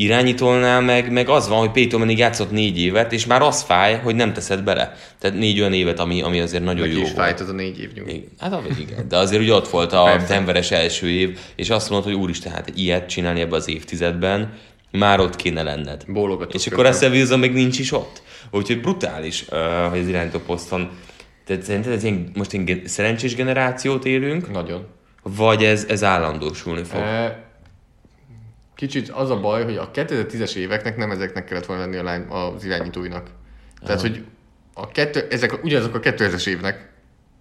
[0.00, 3.96] Irányítónál meg, meg az van, hogy Peyton Manning játszott négy évet, és már az fáj,
[3.98, 4.96] hogy nem teszed bele.
[5.18, 7.80] Tehát négy olyan évet, ami, ami azért nagyon Neki jó is fájt az a négy
[7.80, 7.90] év.
[7.94, 8.24] Igen.
[8.38, 9.08] Hát ahogy igen.
[9.08, 10.16] De azért ugye ott volt a.
[10.28, 14.52] Denveres első év, és azt mondod, hogy úristen, hát ilyet csinálni ebbe az évtizedben,
[14.90, 16.04] már ott kéne lenned.
[16.06, 16.86] Bólogatok És akkor.
[16.86, 18.22] Russell Wilson még nincs is ott.
[18.50, 19.44] Úgyhogy brutális,
[19.90, 20.90] hogy az irányító poszton.
[21.46, 24.86] Tehát szerinted ez ilyen, most egy gen- szerencsés generációt élünk, Nagyon.
[25.22, 27.00] vagy ez, ez állandósulni fog?
[27.00, 27.32] Eh,
[28.80, 32.26] Kicsit az a baj, hogy a 2010-es éveknek nem ezeknek kellett volna lenni a lány,
[32.28, 33.30] az irányítóinak.
[33.84, 34.24] Tehát, hogy
[34.74, 36.88] a kettő, ezek ugyanazok a 2000-es évnek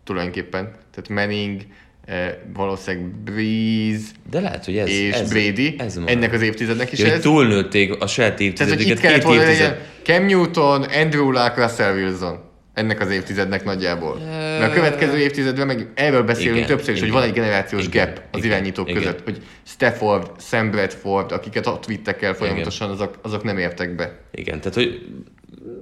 [0.03, 0.63] tulajdonképpen.
[0.63, 1.61] Tehát Manning,
[2.05, 5.75] eh, valószínűleg Breeze De lehet, hogy ez, és ez, Brady.
[5.77, 7.21] ez ennek az évtizednek is Ja, ez.
[7.21, 9.79] túlnőtték a saját Tehát, hogy itt évtizedüket kellett két volna évtized.
[10.03, 12.48] Cam Newton, Andrew Luck, Russell Wilson.
[12.79, 14.17] Ennek az évtizednek nagyjából.
[14.59, 17.19] Mert a következő évtizedben meg erről beszélünk Igen, többször is, hogy igen.
[17.19, 19.01] van egy generációs Igen, gap az igen, irányítók igen.
[19.01, 24.19] között, hogy Stafford, Sam Bradford, akiket ott vittek el folyamatosan, azok, azok nem értek be
[24.31, 25.05] Igen, tehát hogy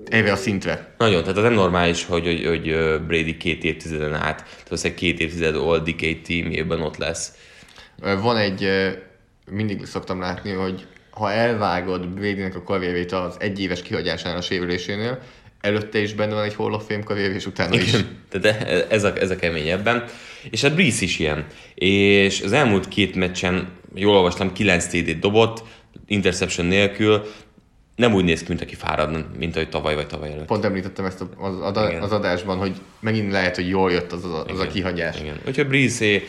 [0.06, 0.93] erre a szintre.
[0.98, 5.20] Nagyon, tehát az nem normális, hogy, hogy, hogy Brady két évtizeden át, tehát valószínűleg két
[5.20, 7.34] évtized All Decade teamjében ott lesz.
[8.22, 8.70] Van egy,
[9.52, 15.20] mindig szoktam látni, hogy ha elvágod Bradynek a karrierét az egyéves kihagyásánál a sérülésénél,
[15.68, 17.91] előtte is benne van egy Hall of Fame karrier, és utána is.
[18.30, 20.03] Tehát ez a, ez a kemény ebben.
[20.49, 21.45] És hát Breeze is ilyen.
[21.76, 25.63] És az elmúlt két meccsen, jól olvastam, 9 TD-t dobott,
[26.07, 27.26] interception nélkül,
[27.95, 30.45] nem úgy néz ki, mint aki fáradna, mint ahogy tavaly vagy tavaly előtt.
[30.45, 32.01] Pont említettem ezt az, az, Igen.
[32.01, 34.74] az adásban, hogy megint lehet, hogy jól jött az a, az a Igen.
[34.74, 35.20] kihagyás.
[35.20, 35.39] Igen.
[35.47, 36.20] Úgyhogy Breeze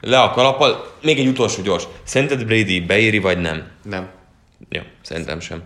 [0.00, 0.94] le a kalappal.
[1.02, 1.84] Még egy utolsó gyors.
[2.02, 3.66] Szerinted Brady beéri, vagy nem?
[3.82, 4.10] Nem.
[4.68, 5.62] Jó, szerintem sem.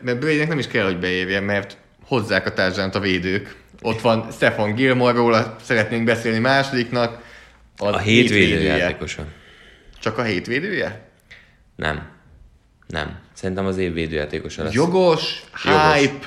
[0.00, 3.56] Mert Bradynek nem is kell, hogy beérjen, mert hozzák a társadalmat a védők.
[3.82, 7.22] Ott van Stefan Gilmore, róla szeretnénk beszélni másodiknak.
[7.76, 8.56] Az A hét védője.
[8.56, 9.24] védőjátékosa.
[10.00, 11.08] Csak a hét védője?
[11.76, 12.08] Nem.
[12.86, 13.18] Nem.
[13.32, 14.72] Szerintem az év védőjátékosa lesz.
[14.72, 15.94] Jogos, Jogos.
[15.98, 16.26] hype,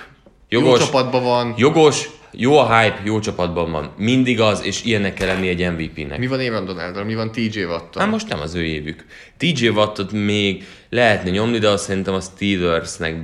[0.49, 0.80] Jogos.
[0.80, 1.53] jó csapatban van.
[1.57, 3.93] Jogos, jó a hype, jó csapatban van.
[3.97, 6.19] Mindig az, és ilyennek kell lenni egy MVP-nek.
[6.19, 8.01] Mi van Aaron Donaldal, mi van TJ Watt-tal?
[8.01, 9.05] Hát most nem az ő évük.
[9.38, 13.15] TJ Wattot még lehetne nyomni, de azt szerintem a Steelersnek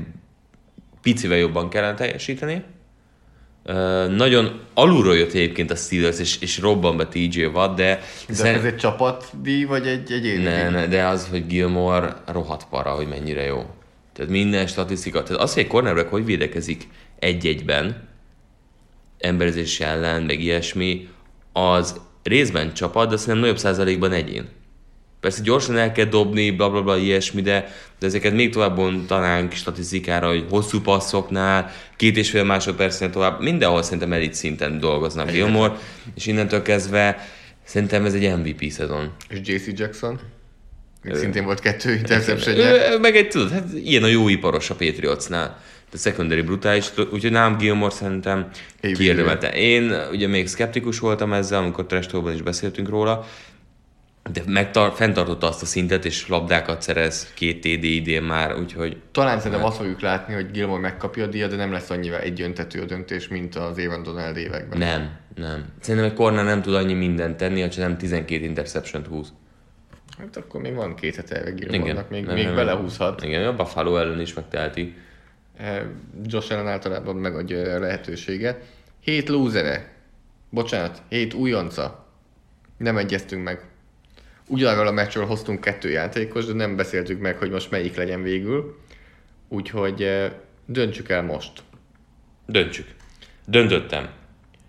[1.01, 2.63] picivel jobban kellene teljesíteni.
[3.67, 7.99] Uh, nagyon alulról jött egyébként a Steelers, és, és robban be TJ Watt, de...
[8.27, 12.15] De szer- ez egy csapatdíj, vagy egy, egy évi ne, ne, de az, hogy Gilmore
[12.25, 13.65] rohadt para, hogy mennyire jó.
[14.13, 16.87] Tehát minden statisztika, tehát az, hogy egy cornerback hogy védekezik
[17.19, 18.04] egy-egyben,
[19.25, 21.07] emberezés ellen, meg ilyesmi,
[21.53, 24.47] az részben csapat, de szerintem nagyobb százalékban egyén.
[25.19, 29.51] Persze gyorsan el kell dobni, bla bla bla, ilyesmi, de, de ezeket még tovább bontanánk
[29.51, 35.77] statisztikára, hogy hosszú passzoknál, két és fél másodpercnél tovább, mindenhol szerintem elit szinten dolgoznak Gilmore,
[36.15, 37.27] és innentől kezdve
[37.63, 39.13] szerintem ez egy MVP szezon.
[39.29, 40.19] És JC Jackson?
[41.03, 42.55] Még szintén volt kettő interception
[43.01, 45.61] Meg egy, tudod, hát ilyen a jó iparos a Patriotsnál.
[45.95, 48.49] Secondary brutális, úgyhogy nálam Gilmore szerintem
[48.81, 49.51] kiérdemelte.
[49.53, 53.25] Én ugye még szkeptikus voltam ezzel, amikor Trestóban is beszéltünk róla,
[54.31, 59.37] de megtar- fenntartotta azt a szintet, és labdákat szerez, két TD idén már, úgyhogy Talán
[59.39, 62.85] szerintem azt fogjuk látni, hogy Gilmore megkapja a díjat, de nem lesz annyira egyöntetű a
[62.85, 64.77] döntés, mint az Aaron Donald években.
[64.77, 65.65] nem, nem.
[65.79, 69.33] Szerintem egy corner nem tud annyi mindent tenni, ha nem 12 interception húz.
[70.17, 71.51] Hát akkor még van két hete.
[71.51, 73.23] Gilmore-nak, még, Nem, még nem, belehúzhat.
[73.23, 74.95] Igen, a Buffalo ellen is megtelti.
[75.57, 75.83] Eh,
[76.23, 78.63] Josh Allen általában megadja a lehetőséget.
[78.99, 79.93] Hét lúzere.
[80.49, 82.05] Bocsánat, hét újonca.
[82.77, 83.69] Nem egyeztünk meg.
[84.47, 88.79] Ugyanarról a meccsről hoztunk kettő játékos, de nem beszéltük meg, hogy most melyik legyen végül.
[89.47, 90.31] Úgyhogy eh,
[90.65, 91.51] döntsük el most.
[92.45, 92.87] Döntsük.
[93.45, 94.09] Döntöttem.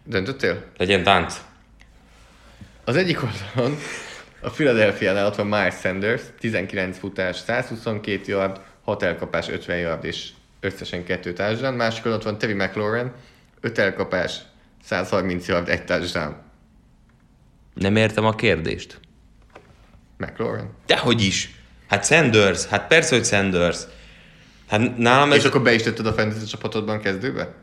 [0.05, 0.65] Döntöttél?
[0.77, 1.45] Legyen tánc.
[2.85, 3.77] Az egyik oldalon
[4.41, 10.29] a Philadelphia-nál ott van Miles Sanders, 19 futás, 122 yard, 6 elkapás, 50 yard és
[10.61, 11.75] összesen 2 touchdown.
[11.75, 13.13] Másik ott van Terry McLaurin,
[13.61, 14.39] 5 elkapás,
[14.85, 16.37] 130 yard, 1 touchdown.
[17.75, 19.01] Nem értem a kérdést.
[20.17, 20.71] McLaurin.
[20.87, 21.55] Dehogy is.
[21.89, 23.79] Hát Sanders, hát persze, hogy Sanders.
[24.67, 27.55] Hát nálam ez És akkor be is tetted a fantasy csapatodban kezdőbe?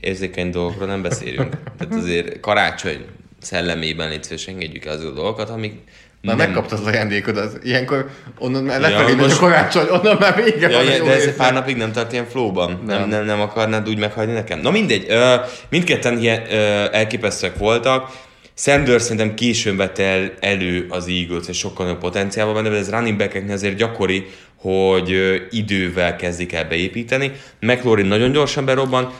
[0.00, 1.56] érzékeny dolgokról nem beszélünk.
[1.78, 3.06] Tehát azért karácsony
[3.40, 5.80] szellemében légy szíves, engedjük el azok a dolgokat, amik
[6.22, 6.46] Már nem...
[6.46, 8.08] megkaptad az ajándékod, az ilyenkor
[8.38, 11.10] onnan már Ja, lefelé megy most- a karácsony, onnan már vége Ja, van ja, de
[11.12, 12.82] ez pár napig nem tart ilyen flowban.
[12.86, 13.08] Nem, Nem.
[13.08, 14.58] nem, nem akarnád úgy meghagyni nekem?
[14.60, 15.34] Na mindegy, ö,
[15.70, 18.10] mindketten ilyen, ö, elképesztőek voltak.
[18.54, 22.90] Sanders szerintem későn vette el, elő az Eagles, és sokkal nagyobb potenciálban benne, de ez
[22.90, 25.12] running backeknél azért gyakori, hogy
[25.50, 27.32] idővel kezdik el beépíteni.
[27.60, 29.12] McLaurin nagyon gyorsan berobban.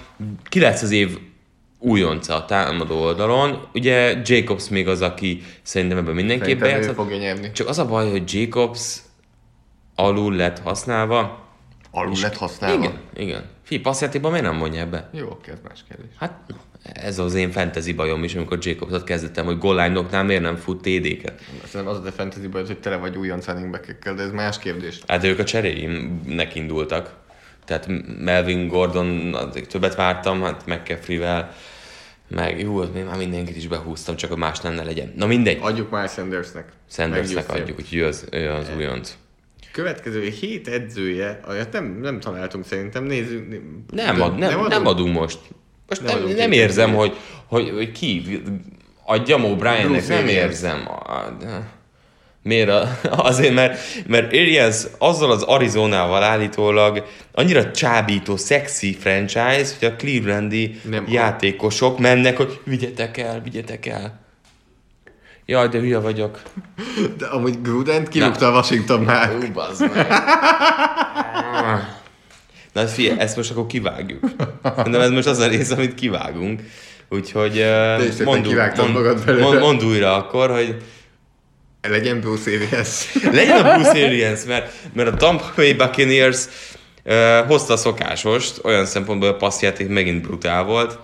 [0.48, 1.08] Ki lesz az év
[1.78, 3.68] újonca a támadó oldalon?
[3.74, 6.94] Ugye Jacobs még az, aki szerintem ebben mindenképp bejátszott.
[6.94, 7.52] fogja nyerni.
[7.52, 8.96] Csak az a baj, hogy Jacobs
[9.94, 11.46] alul lett használva,
[11.90, 12.82] Alul lett használva.
[12.84, 13.44] igen, igen.
[13.62, 15.10] Fi, passzjátékban miért nem mondja ebbe?
[15.12, 16.10] Jó, oké, ez más kérdés.
[16.18, 16.40] Hát
[16.82, 19.88] ez az én fantasy bajom is, amikor Jacobsot kezdettem, hogy goal
[20.22, 21.40] miért nem fut TD-ket.
[21.64, 25.00] Szerintem az a fantasy baj, hogy tele vagy újonc de ez más kérdés.
[25.06, 27.16] Hát ők a cseréimnek indultak.
[27.68, 27.88] Tehát
[28.18, 31.54] Melvin Gordon, azért többet vártam, hát McCaffrey-vel,
[32.28, 35.12] meg jó, még már mindenkit is behúztam, csak hogy más nem ne legyen.
[35.16, 36.68] Na mindegy, Adjuk már Sandersnek.
[36.90, 39.16] Sandersnek adjuk, úgyhogy ő az, ő az újonc.
[39.72, 43.48] Következő hét edzője, olyat nem, nem találtunk szerintem, nézzük.
[43.90, 44.72] Nem, ad, nem, nem, adunk?
[44.72, 45.38] nem adunk most.
[45.88, 47.16] Most Nem nem, nem érzem, hogy,
[47.46, 48.42] hogy, hogy ki
[49.04, 50.88] adjam O'Briennek, nem érzem.
[50.88, 51.77] A- de-
[52.48, 52.68] Miért?
[52.70, 59.96] A- Azért, mert, mert Arians azzal az Arizonával állítólag annyira csábító, szexi franchise, hogy a
[59.96, 61.06] Clevelandi Nem.
[61.08, 64.20] játékosok mennek, hogy vigyetek el, vigyetek el.
[65.46, 66.42] Jaj, de hülye vagyok.
[67.18, 69.34] De amúgy Grudent kirúgta a Washington már.
[69.36, 70.06] Ú, bazd meg.
[72.72, 74.24] Na figyelj, ezt most akkor kivágjuk.
[74.90, 76.60] De ez most az a rész, amit kivágunk.
[77.08, 80.76] Úgyhogy uh, mondd, mond, mond, mondd újra akkor, hogy
[81.82, 83.14] Legyen Bruce Arians.
[83.38, 86.38] legyen a Bruce Arians, mert, mert a Tampa Bay Buccaneers
[87.04, 90.98] uh, hozta a szokásost, olyan szempontból a passzjáték megint brutál volt,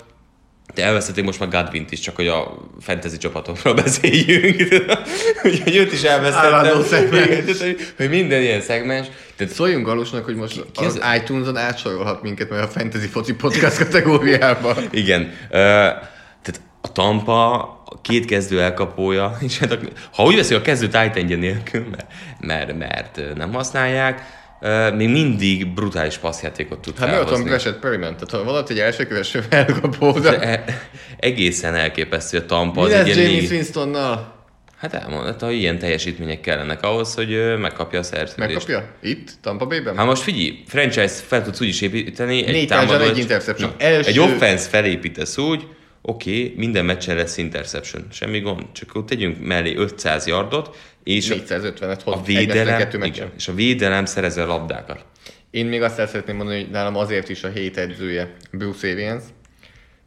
[0.75, 4.57] de elvesztették most már Godwint is, csak hogy a fantasy csapatokról beszéljünk.
[5.45, 6.83] Úgyhogy őt is Állandó elvesztettem.
[6.83, 7.27] szegmens.
[7.27, 9.07] Igen, tehát, hogy- minden ilyen szegmens.
[9.37, 13.35] Tehát Szóljunk Galusnak, hogy most ki az az- iTunes-on átsorolhat minket, mert a Fantasy Foci
[13.35, 14.77] Podcast kategóriába.
[14.91, 15.33] Igen.
[15.51, 15.59] Uh,
[16.85, 17.53] a Tampa
[17.85, 19.79] a két kezdő elkapója, és hát a,
[20.13, 22.07] ha úgy veszik a kezdő titan nélkül, mert,
[22.41, 24.23] mert, mert nem használják,
[24.61, 27.45] uh, még mindig brutális passzjátékot tud Hát mi ott felhozni.
[27.49, 28.17] Brashad Perryman?
[28.17, 30.39] Tehát ha valaki egy első köves elkapó, de...
[30.41, 30.65] E-
[31.19, 32.83] egészen elképesztő a Tampa.
[32.83, 34.33] Mi lesz egy James lég- Winstonnal?
[34.77, 38.37] Hát elmondta, hogy ilyen teljesítmények kellenek ahhoz, hogy megkapja a szerződést.
[38.39, 38.85] Megkapja?
[39.03, 39.31] Itt?
[39.43, 39.97] Tampa Bay-ben?
[39.97, 43.71] Hát most figyelj, franchise fel tudsz úgy is építeni, egy Négy támadó, touchdown, egy interception.
[43.79, 45.67] Na, Első- Egy offense felépítesz úgy,
[46.07, 51.31] oké, okay, minden meccsen lesz interception, semmi gond, csak akkor tegyünk mellé 500 yardot, és
[51.31, 55.05] a, 450-et hoz a védelem, kettő igen, és a védelem szerez a labdákat.
[55.51, 59.23] Én még azt el szeretném mondani, hogy nálam azért is a hét edzője Bruce Arians,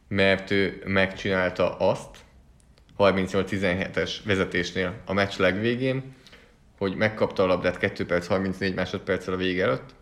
[0.08, 2.16] mert ő megcsinálta azt
[2.98, 6.14] 38-17-es vezetésnél a meccs legvégén,
[6.78, 9.94] hogy megkapta a labdát 2 perc 34 másodperccel a vége előtt,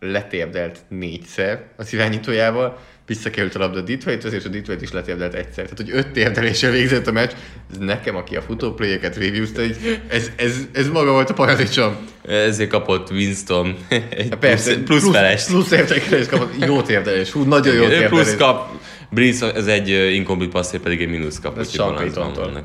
[0.00, 5.64] letérdelt négyszer az irányítójával, visszakerült a labda Detroithoz, és a Detroit is letérdelt egyszer.
[5.64, 7.30] Tehát, hogy öt térdeléssel végzett a meccs,
[7.70, 9.62] ez nekem, aki a futóplayeket reviewzta,
[10.08, 11.96] ez, ez, ez, maga volt a paradicsom.
[12.28, 15.46] Ezért kapott Winston egy Hát Persze, plusz, plusz, felest.
[15.46, 16.64] Plusz értékelés kapott.
[16.64, 17.30] Jó térdelés.
[17.30, 18.08] Hú, nagyon jó térdelés.
[18.08, 18.70] plusz kap,
[19.10, 21.58] Breeze ez egy incomplete passzért pedig egy mínusz kap.
[21.58, 22.62] Ez Sean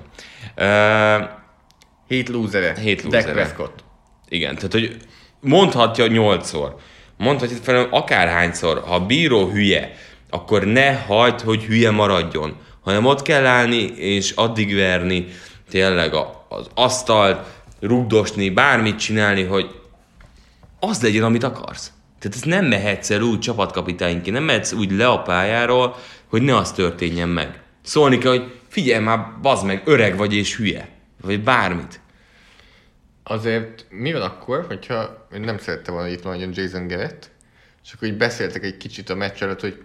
[2.07, 2.75] Hét lúzere.
[2.79, 3.32] Hét Dak lúzere.
[3.32, 3.84] Prescott.
[4.29, 4.97] Igen, tehát hogy
[5.39, 6.75] mondhatja nyolcszor,
[7.22, 9.95] mondhatja fel akárhányszor, ha a bíró hülye,
[10.30, 15.28] akkor ne hagyd, hogy hülye maradjon, hanem ott kell állni és addig verni
[15.69, 16.13] tényleg
[16.49, 17.47] az asztalt,
[17.80, 19.69] rugdosni, bármit csinálni, hogy
[20.80, 21.91] az legyen, amit akarsz.
[22.19, 25.95] Tehát ez nem mehetsz el úgy csapatkapitányként, nem mehetsz úgy le a pályáról,
[26.28, 27.59] hogy ne az történjen meg.
[27.82, 30.89] Szólni kell, hogy figyelj már, bazd meg, öreg vagy és hülye.
[31.22, 31.99] Vagy bármit.
[33.32, 37.29] Azért mi van akkor, hogyha én nem szerettem volna, itt maradjon Jason Garrett,
[37.84, 39.84] és akkor így beszéltek egy kicsit a meccs előtt, hogy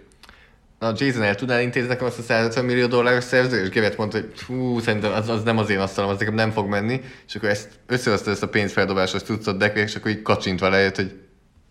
[0.79, 3.67] na Jason el tudnál intézni nekem azt a 150 millió dolláros szerződést?
[3.67, 6.51] És Garrett mondta, hogy hú, szerintem az, az nem az én asztalom, az nekem nem
[6.51, 10.69] fog menni, és akkor ezt összehozta ezt a pénzfeldobásos cuccot Dekre, és akkor így kacsintva
[10.69, 11.19] lejött, hogy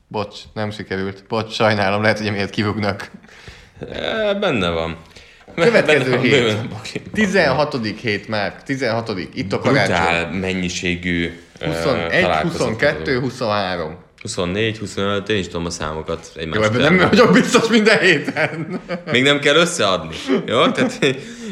[0.08, 3.10] bocs, nem sikerült, bocs, sajnálom, lehet, hogy emiatt kivugnak.
[3.90, 4.98] E, benne van.
[5.56, 6.30] Következő hét.
[6.30, 7.02] bőven a pakli.
[7.12, 7.78] 16.
[8.00, 9.12] hét már, 16.
[9.34, 10.38] itt a karácsony.
[10.38, 13.22] Mennyiségű ö, 21, találkozót 22, adunk.
[13.22, 13.96] 23.
[14.22, 16.94] 24, 25, én is tudom a számokat Jó, egymás ebben után.
[16.94, 18.80] nem vagyok biztos minden héten.
[19.12, 20.14] Még nem kell összeadni.
[20.46, 20.70] Jó?
[20.70, 20.98] Tehát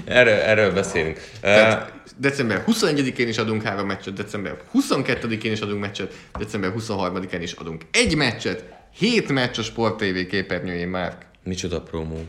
[0.05, 1.21] erről, erről beszélünk.
[1.41, 7.53] Tehát, december 21-én is adunk három meccset, december 22-én is adunk meccset, december 23-án is
[7.53, 8.65] adunk egy meccset,
[8.99, 11.17] hét meccs a Sport TV képernyőjén már.
[11.45, 12.25] micsoda promó.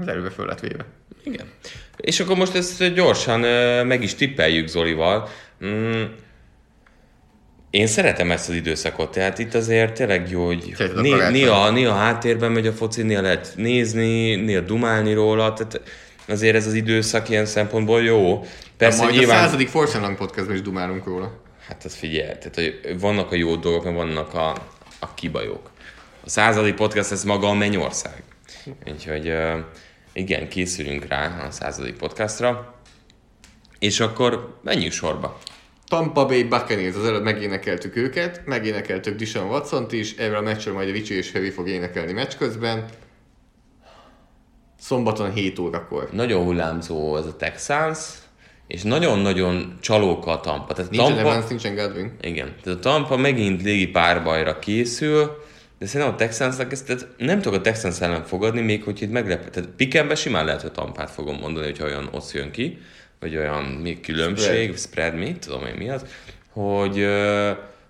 [0.00, 0.84] Az előre föl lett véve.
[1.24, 1.46] Igen.
[1.96, 3.40] És akkor most ezt gyorsan
[3.86, 5.28] meg is tippeljük Zolival.
[5.64, 6.02] Mm,
[7.70, 11.32] én szeretem ezt az időszakot, tehát itt azért tényleg jó, hogy Szereted a né- karácsony.
[11.40, 15.80] néha, néha háttérben megy a foci, néha lehet nézni, néha dumálni róla, tehát
[16.28, 18.44] azért ez az időszak ilyen szempontból jó.
[18.76, 19.38] Persze Majd nyilván...
[19.38, 21.40] a századik Force Lang podcastban is dumálunk róla.
[21.68, 24.50] Hát ez figyelj, tehát hogy vannak a jó dolgok, meg vannak a,
[24.98, 25.70] a kibajok.
[26.24, 28.22] A századik podcast ez maga a mennyország.
[28.92, 29.32] Úgyhogy
[30.14, 32.74] igen, készülünk rá a századik podcastra.
[33.78, 35.38] És akkor menjünk sorba.
[35.88, 40.88] Tampa Bay Buccaneers, az előbb megénekeltük őket, megénekeltük Dishon watson is, erről a meccsről majd
[40.88, 42.84] a Ricsi és Harry fog énekelni meccs közben.
[44.78, 46.08] Szombaton 7 órakor.
[46.12, 47.98] Nagyon hullámzó az a Texans,
[48.66, 50.74] és nagyon-nagyon csalóka a Tampa.
[50.74, 52.16] Tehát Nincsen Tampa, Evans, nincsen Godwin.
[52.20, 55.42] Igen, tehát a Tampa megint légi párbajra készül,
[55.78, 59.10] de szerintem a Texansnak ezt tehát nem tudok a Texans ellen fogadni, még hogy itt
[59.10, 59.50] meglep.
[59.50, 62.78] Tehát Pickembe simán lehet, hogy Tampát fogom mondani, hogyha olyan ossz jön ki,
[63.20, 66.04] vagy olyan még különbség, spread, spread mit, tudom én mi az,
[66.50, 67.06] hogy,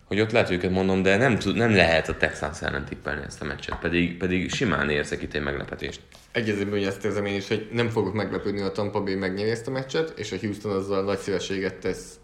[0.05, 3.43] hogy ott lehet őket mondom, de nem, tud, nem lehet a Texans ellen tippelni ezt
[3.43, 6.01] a meccset, pedig, pedig simán érzek itt egy meglepetést.
[6.33, 9.67] Egyezőben hogy ezt érzem én is, hogy nem fogok meglepődni, a Tampa Bay megnyeri ezt
[9.67, 12.19] a meccset, és a Houston azzal nagy szívességet tesz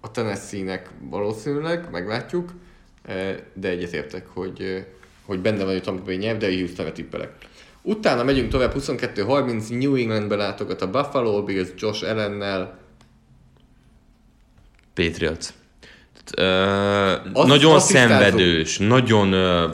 [0.00, 2.52] a Tennessee-nek valószínűleg, meglátjuk,
[3.54, 4.86] de egyetértek, hogy,
[5.28, 7.30] hogy benne van, a Tampa Bay nyer, de a Houstonra tippelek.
[7.82, 12.78] Utána megyünk tovább, 22-30, New Englandbe látogat a Buffalo Bills Josh Ellennel.
[14.94, 15.46] Patriots.
[16.24, 16.32] Tehát,
[17.26, 19.68] ö, Azt- nagyon azt szenvedős, nagyon ö,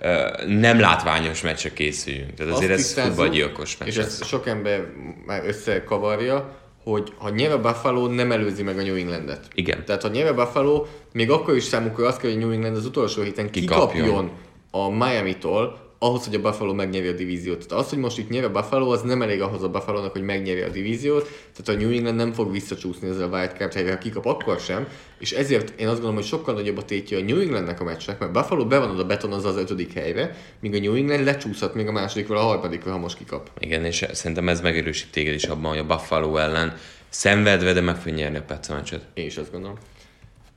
[0.00, 2.34] ö, nem látványos meccsre készüljünk.
[2.34, 3.88] Tehát azért ez futballgyilkos meccs.
[3.88, 4.86] És ezt sok ember
[5.26, 9.48] már összekavarja, hogy ha a Buffalo, nem előzi meg a New Englandet.
[9.54, 9.84] Igen.
[9.84, 13.22] Tehát ha a Buffalo, még akkor is számukra az kell, hogy New England az utolsó
[13.22, 13.88] héten Kikapjon.
[13.88, 14.30] kikapjon
[14.70, 17.66] a Miami-tól, ahhoz, hogy a Buffalo megnyeri a divíziót.
[17.66, 20.22] Tehát az, hogy most itt nyer a Buffalo, az nem elég ahhoz a Buffalo-nak, hogy
[20.22, 23.98] megnyeri a divíziót, tehát a New England nem fog visszacsúszni ezzel a wildcard helyre, ha
[23.98, 24.88] kikap, akkor sem.
[25.18, 28.18] És ezért én azt gondolom, hogy sokkal nagyobb a tétje a New Englandnek a meccsnek,
[28.18, 31.86] mert Buffalo be van oda betonozva az ötödik helyre, míg a New England lecsúszhat még
[31.86, 33.50] a másodikra, a harmadikra, ha most kikap.
[33.58, 36.76] Igen, és szerintem ez megerősít téged is abban, hogy a Buffalo ellen
[37.08, 39.06] szenvedve, de meg fog nyerni a Petsa meccset.
[39.14, 39.76] Én is azt gondolom.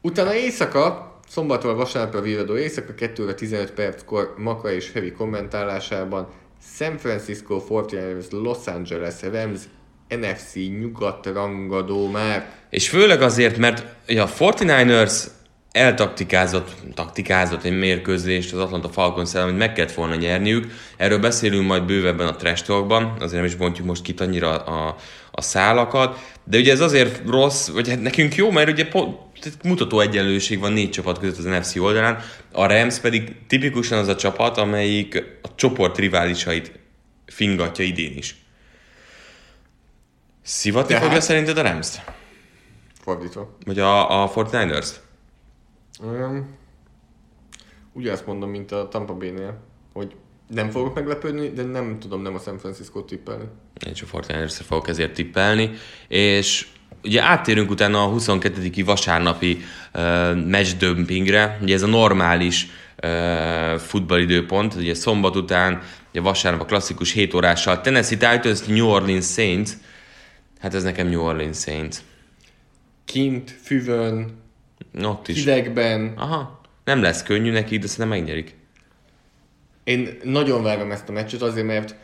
[0.01, 6.27] Utána éjszaka, szombatról vasárnapra virradó éjszaka, 2 óra 15 perckor Maka és Heavy kommentálásában
[6.75, 9.59] San Francisco 49ers Los Angeles Rams
[10.09, 12.49] NFC nyugat rangadó már.
[12.69, 15.23] És főleg azért, mert a 49ers
[15.71, 20.71] eltaktikázott, taktikázott egy mérkőzést az Atlanta Falcons ellen, hogy meg kellett volna nyerniük.
[20.97, 24.95] Erről beszélünk majd bővebben a trash talkban, azért nem is bontjuk most ki annyira a,
[25.31, 29.19] a szálakat, de ugye ez azért rossz, vagy hát nekünk jó, mert ugye po-
[29.63, 32.19] mutató egyenlőség van négy csapat között az NFC oldalán,
[32.51, 36.79] a Rams pedig tipikusan az a csapat, amelyik a csoport riválisait
[37.25, 38.35] fingatja idén is.
[40.41, 42.01] Szivatni fogja szerinted a Rams-t?
[43.01, 43.57] Fordítva.
[43.65, 44.95] Vagy a, a 49ers-t?
[46.01, 46.57] Um,
[47.93, 49.57] ugyanazt mondom, mint a Tampa Bay-nél,
[49.93, 50.15] hogy
[50.47, 53.45] nem fogok meglepődni, de nem tudom nem a San Francisco tippelni.
[53.85, 55.71] Én csak Fortnite-re fogok ezért tippelni,
[56.07, 56.67] és
[57.03, 58.83] ugye áttérünk utána a 22.
[58.85, 59.57] vasárnapi
[59.93, 60.01] uh,
[60.45, 62.67] matchdömpingre, ugye ez a normális
[63.03, 69.25] uh, futballidőpont, ugye szombat után, ugye vasárnap a klasszikus 7 órással Tennessee Titans, New Orleans
[69.25, 69.69] Saints,
[70.59, 71.97] hát ez nekem New Orleans Saints.
[73.05, 74.41] Kint, füvön,
[75.03, 75.37] Ott is.
[75.37, 76.13] hidegben.
[76.15, 78.55] Aha, nem lesz könnyű neki, de szerintem megnyerik.
[79.83, 81.95] Én nagyon várom ezt a meccset azért, mert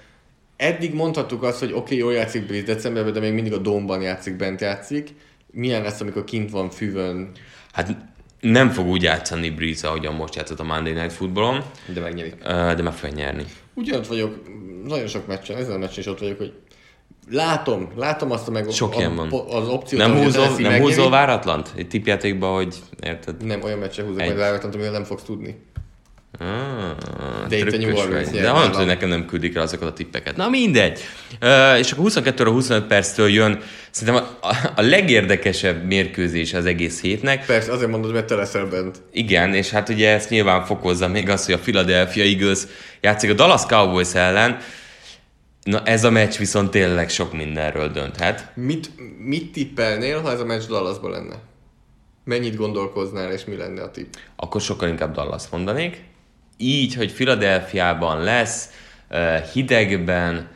[0.60, 4.02] eddig mondhattuk azt, hogy oké, okay, jól játszik Breeze decemberben, de még mindig a Domban
[4.02, 5.10] játszik, bent játszik.
[5.52, 7.32] Milyen lesz, amikor kint van füvön,
[7.74, 7.96] Hát
[8.40, 12.36] nem fog úgy játszani Breeze, ahogyan most játszott a Monday Night Footballon, de megnyerik.
[12.44, 13.46] de meg fogja nyerni.
[13.74, 14.36] Ugyanott vagyok,
[14.86, 16.54] nagyon sok meccsen, ezen a meccsen is ott vagyok, hogy
[17.30, 19.32] látom, látom azt a meg Sok a, ilyen van.
[19.32, 21.74] az opciót, Nem hogy húzol, nem húzol váratlant?
[21.76, 23.46] Egy tippjátékba, hogy érted?
[23.46, 25.56] Nem, olyan meccsen húzok majd váratlant, amivel nem fogsz tudni.
[26.40, 28.72] Ah, De itt a New Orleans De nálam.
[28.72, 30.36] hogy nekem nem küldik el azokat a tippeket.
[30.36, 31.00] Na mindegy.
[31.42, 33.60] Uh, és akkor 22 25 perctől jön
[33.92, 37.46] szerintem a, a, a legérdekesebb mérkőzés az egész hétnek.
[37.46, 38.98] Persze, azért mondod, mert te leszel bent.
[39.12, 42.60] Igen, és hát ugye ezt nyilván fokozza még az, hogy a Philadelphia Eagles
[43.02, 44.58] játszik a Dallas Cowboys ellen.
[45.64, 48.52] Na ez a meccs viszont tényleg sok mindenről dönthet.
[48.56, 51.36] Mit, mit tippelnél, ha ez a meccs Dallasban lenne?
[52.24, 54.14] Mennyit gondolkoznál, és mi lenne a tipp?
[54.36, 56.08] akkor sokkal inkább Dallas mondanék.
[56.62, 58.70] Így, hogy Philadelphiában lesz,
[59.54, 60.48] hidegben,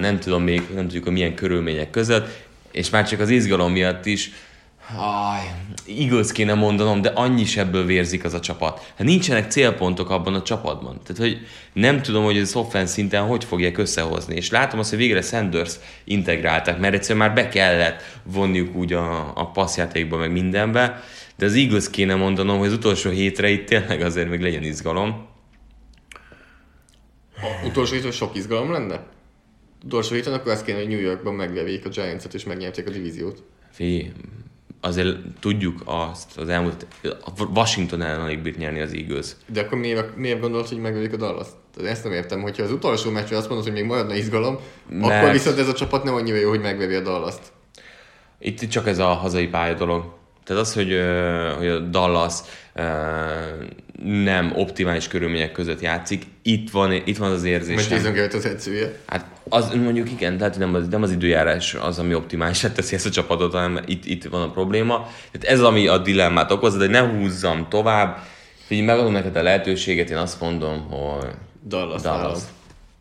[0.00, 4.06] nem tudom még, nem tudjuk, hogy milyen körülmények között, és már csak az izgalom miatt
[4.06, 4.30] is,
[4.96, 5.54] Aj,
[5.98, 8.92] Eagles kéne mondanom, de annyi is ebből vérzik az a csapat.
[8.96, 11.00] Hát nincsenek célpontok abban a csapatban.
[11.06, 14.36] Tehát, hogy nem tudom, hogy az offense szinten hogy fogják összehozni.
[14.36, 19.32] És látom azt, hogy végre Sanders integráltak, mert egyszerűen már be kellett vonniuk úgy a,
[19.34, 21.02] a passzjátékba, meg mindenbe.
[21.40, 25.28] De az Eagles kéne mondanom, hogy az utolsó hétre itt tényleg azért még legyen izgalom.
[27.36, 29.06] A utolsó héten sok izgalom lenne?
[29.84, 33.42] Utolsó héten akkor azt kéne, hogy New Yorkban megverjék a Giants-et, és megnyerték a divíziót.
[33.70, 34.12] Fi,
[34.80, 39.36] azért tudjuk azt, az elmúlt, a Washington ellen alig bírt nyerni az Eagles.
[39.46, 41.46] De akkor miért, miért gondolod, hogy megverjék a dallas
[41.84, 45.32] ezt nem értem, hogyha az utolsó meccsre azt mondod, hogy még maradna izgalom, Mert- akkor
[45.32, 47.34] viszont ez a csapat nem annyira jó, hogy megveri a dallas
[48.38, 50.18] Itt csak ez a hazai pálya dolog.
[50.50, 51.00] Tehát az, hogy,
[51.56, 52.34] hogy a Dallas
[54.04, 57.96] nem optimális körülmények között játszik, itt van, itt van az Most érzésem.
[57.96, 58.98] Jason Garrett az edzője.
[59.06, 63.06] Hát az mondjuk igen, tehát nem az, nem az időjárás az, ami optimális teszi ezt
[63.06, 65.08] a csapatot, hanem itt, itt van a probléma.
[65.30, 68.18] Tehát ez, ami a dilemmát okozza, de ne húzzam tovább.
[68.66, 71.30] Figyelj, megadom neked a lehetőséget, én azt mondom, hogy
[71.66, 72.02] Dallas.
[72.02, 72.38] Dallas.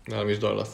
[0.05, 0.67] Nálam is Dallas.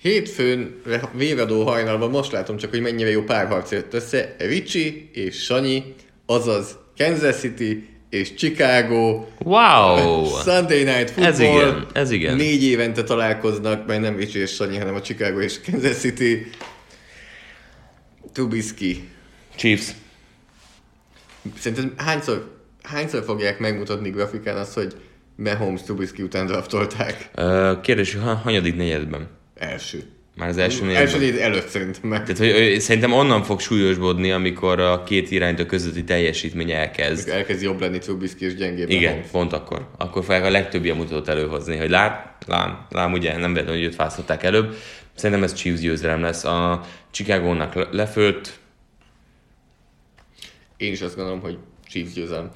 [0.00, 0.80] Hétfőn,
[1.12, 4.34] véradó hajnalban most látom csak, hogy mennyire jó párharc jött össze.
[4.38, 5.94] Ricsi és Sanyi,
[6.26, 9.24] azaz Kansas City és Chicago.
[9.38, 10.24] wow!
[10.44, 11.24] Sunday Night Football.
[11.32, 12.36] Ez igen, ez igen.
[12.36, 16.50] Négy évente találkoznak, mert nem Ricsi és Sanyi, hanem a Chicago és Kansas City.
[18.32, 19.08] Trubisky.
[19.56, 19.90] Chiefs.
[21.58, 24.94] Szerinted hányszor, hányszor fogják megmutatni grafikán azt, hogy
[25.36, 27.30] Mahomes Trubisky után draftolták?
[27.34, 29.28] Ö, Kérdés, hogy ha- hanyadik negyedben?
[29.58, 30.02] Első.
[30.36, 31.20] Már az első Első negyedben?
[31.20, 32.22] négy előtt szerintem meg.
[32.24, 37.28] Tehát, hogy szerintem onnan fog súlyosbodni, amikor a két iránytól közötti teljesítmény elkezd.
[37.28, 39.30] Elkezd jobb lenni Trubisky és gyengébb Igen, Mahomes.
[39.30, 39.88] pont akkor.
[39.96, 43.82] Akkor fogják a legtöbb ilyen mutatót előhozni, hogy lát, lám, lám, ugye nem vettem, hogy
[43.82, 44.74] őt választották előbb.
[45.14, 46.44] Szerintem ez Chiefs győzelem lesz.
[46.44, 46.80] A
[47.10, 48.58] Chicago-nak le- lefőtt,
[50.76, 52.50] Én is azt gondolom, hogy Chiefs győzelem.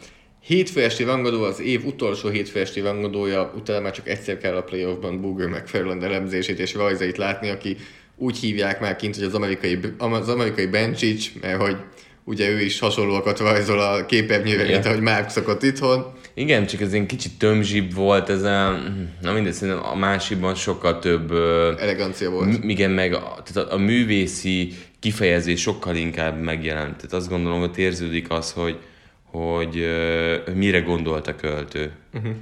[0.45, 4.63] Hétfő esti rangadó az év utolsó hétfő esti rangadója, utána már csak egyszer kell a
[4.63, 7.77] playoffban Booger McFarland elemzését és rajzait látni, aki
[8.17, 11.77] úgy hívják már kint, hogy az amerikai, az amerikai Bencsics, mert hogy
[12.25, 16.13] ugye ő is hasonlóakat rajzol a képernyőre, mint ahogy Mark szokott itthon.
[16.35, 18.79] igen, csak ez ilyen kicsit tömzsibb volt, ez a,
[19.21, 21.33] na mindegy, szerintem a másikban sokkal több
[21.79, 22.63] Elegancia volt.
[22.63, 26.97] M- igen, meg a, tehát a, a művészi kifejezés sokkal inkább megjelent.
[26.97, 28.79] Tehát azt gondolom, hogy érződik az, hogy,
[29.33, 31.93] hogy uh, mire gondolt a költő.
[32.15, 32.33] Uh-huh.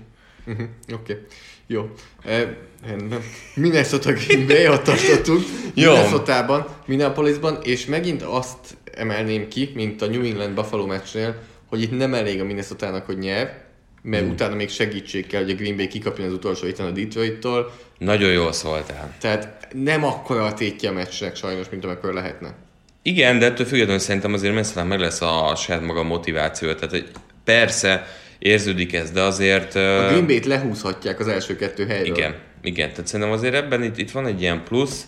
[0.47, 0.67] Uh-huh.
[0.93, 1.25] Oké, okay.
[1.67, 1.91] jó.
[2.25, 3.21] E, rendben.
[3.55, 5.45] Minnesota Green Bay, ott tartottunk.
[5.75, 11.97] Minnesota-ban, Minneapolisban, és megint azt emelném ki, mint a New England Buffalo meccsnél, hogy itt
[11.97, 13.65] nem elég a minnesota hogy nyer,
[14.03, 14.31] mert mm.
[14.31, 17.73] utána még segítség kell, hogy a Green Bay kikapjon az utolsó héten a Detroit-tól.
[17.99, 19.15] Nagyon jól szóltál.
[19.21, 22.55] Tehát nem akkora a tétje a meccsnek sajnos, mint amikor lehetne.
[23.03, 26.73] Igen, de ettől függetlenül szerintem azért messze meg lesz a saját maga motiváció.
[26.73, 27.05] Tehát
[27.45, 28.07] persze
[28.39, 29.75] érződik ez, de azért...
[29.75, 32.17] A Green Bay-t lehúzhatják az első kettő helyről.
[32.17, 32.91] Igen, igen.
[32.91, 35.07] Tehát szerintem azért ebben itt, itt van egy ilyen plusz,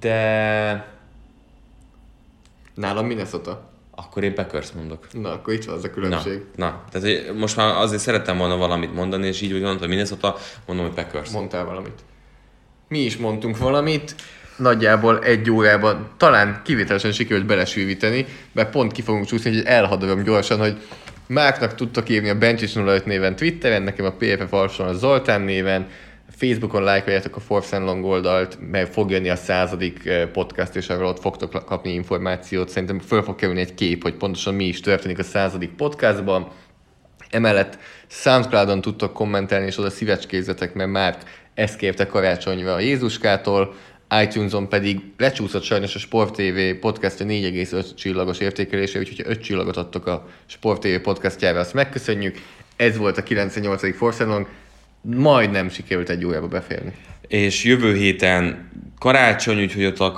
[0.00, 0.90] de...
[2.74, 3.70] Nálam Minnesota.
[3.94, 5.06] Akkor én Packers mondok.
[5.12, 6.40] Na, akkor itt van az a különbség.
[6.56, 6.84] Na, na.
[6.90, 10.36] tehát most már azért szerettem volna valamit mondani, és így úgy mondtam, hogy Minnesota,
[10.66, 11.30] mondom, hogy Packers.
[11.30, 12.04] Mondtál valamit.
[12.88, 14.14] Mi is mondtunk valamit,
[14.62, 20.58] nagyjából egy órában talán kivételesen sikerült belesűvíteni, mert pont ki fogunk csúszni, hogy elhadarom gyorsan,
[20.58, 20.76] hogy
[21.26, 25.86] Márknak tudtak írni a Bencsis 05 néven Twitteren, nekem a PFF Arson a Zoltán néven,
[26.36, 30.88] Facebookon lájkoljátok a Force and Long oldalt, mert fog jönni a századik eh, podcast, és
[30.88, 32.68] arról ott fogtok kapni információt.
[32.68, 36.48] Szerintem föl fog kerülni egy kép, hogy pontosan mi is történik a századik podcastban.
[37.30, 41.18] Emellett Soundcloudon tudtok kommentelni, és oda szívecskézzetek, mert már
[41.54, 43.74] ezt kérte karácsonyra a Jézuskától,
[44.20, 49.76] iTunes-on pedig lecsúszott sajnos a Sport TV podcastja 4,5 csillagos értékelése, úgyhogy ha 5 csillagot
[49.76, 52.36] adtok a Sport TV podcastjára, azt megköszönjük.
[52.76, 53.96] Ez volt a 98.
[53.96, 54.48] Force Long
[55.00, 56.92] majdnem sikerült egy órába beférni.
[57.28, 60.12] És jövő héten karácsony, úgyhogy ott a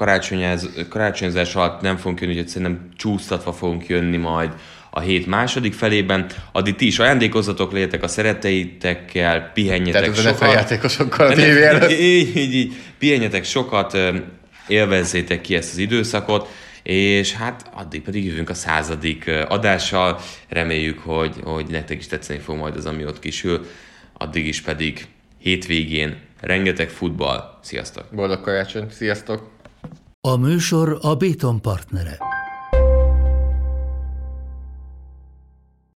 [0.89, 4.53] karácsonyozás alatt nem fogunk jönni, úgyhogy szerintem csúsztatva fogunk jönni majd
[4.97, 6.27] a hét második felében.
[6.53, 10.39] Addig ti is ajándékozzatok, legyetek a szeretteitekkel, pihenjetek Tehát sokat.
[10.39, 11.91] Tehát játékosokkal a tévé előtt.
[12.01, 13.99] Így, így, így, pihenjetek sokat,
[14.69, 16.49] élvezzétek ki ezt az időszakot,
[16.83, 20.21] és hát addig pedig jövünk a századik adással.
[20.49, 23.67] Reméljük, hogy, hogy nektek is tetszeni fog majd az, ami ott kisül
[24.13, 25.07] addig is pedig
[25.39, 27.59] hétvégén rengeteg futball.
[27.63, 28.05] Sziasztok!
[28.13, 28.87] Boldog karácsony!
[28.91, 29.51] Sziasztok!
[30.21, 32.34] A műsor a Béton partnere.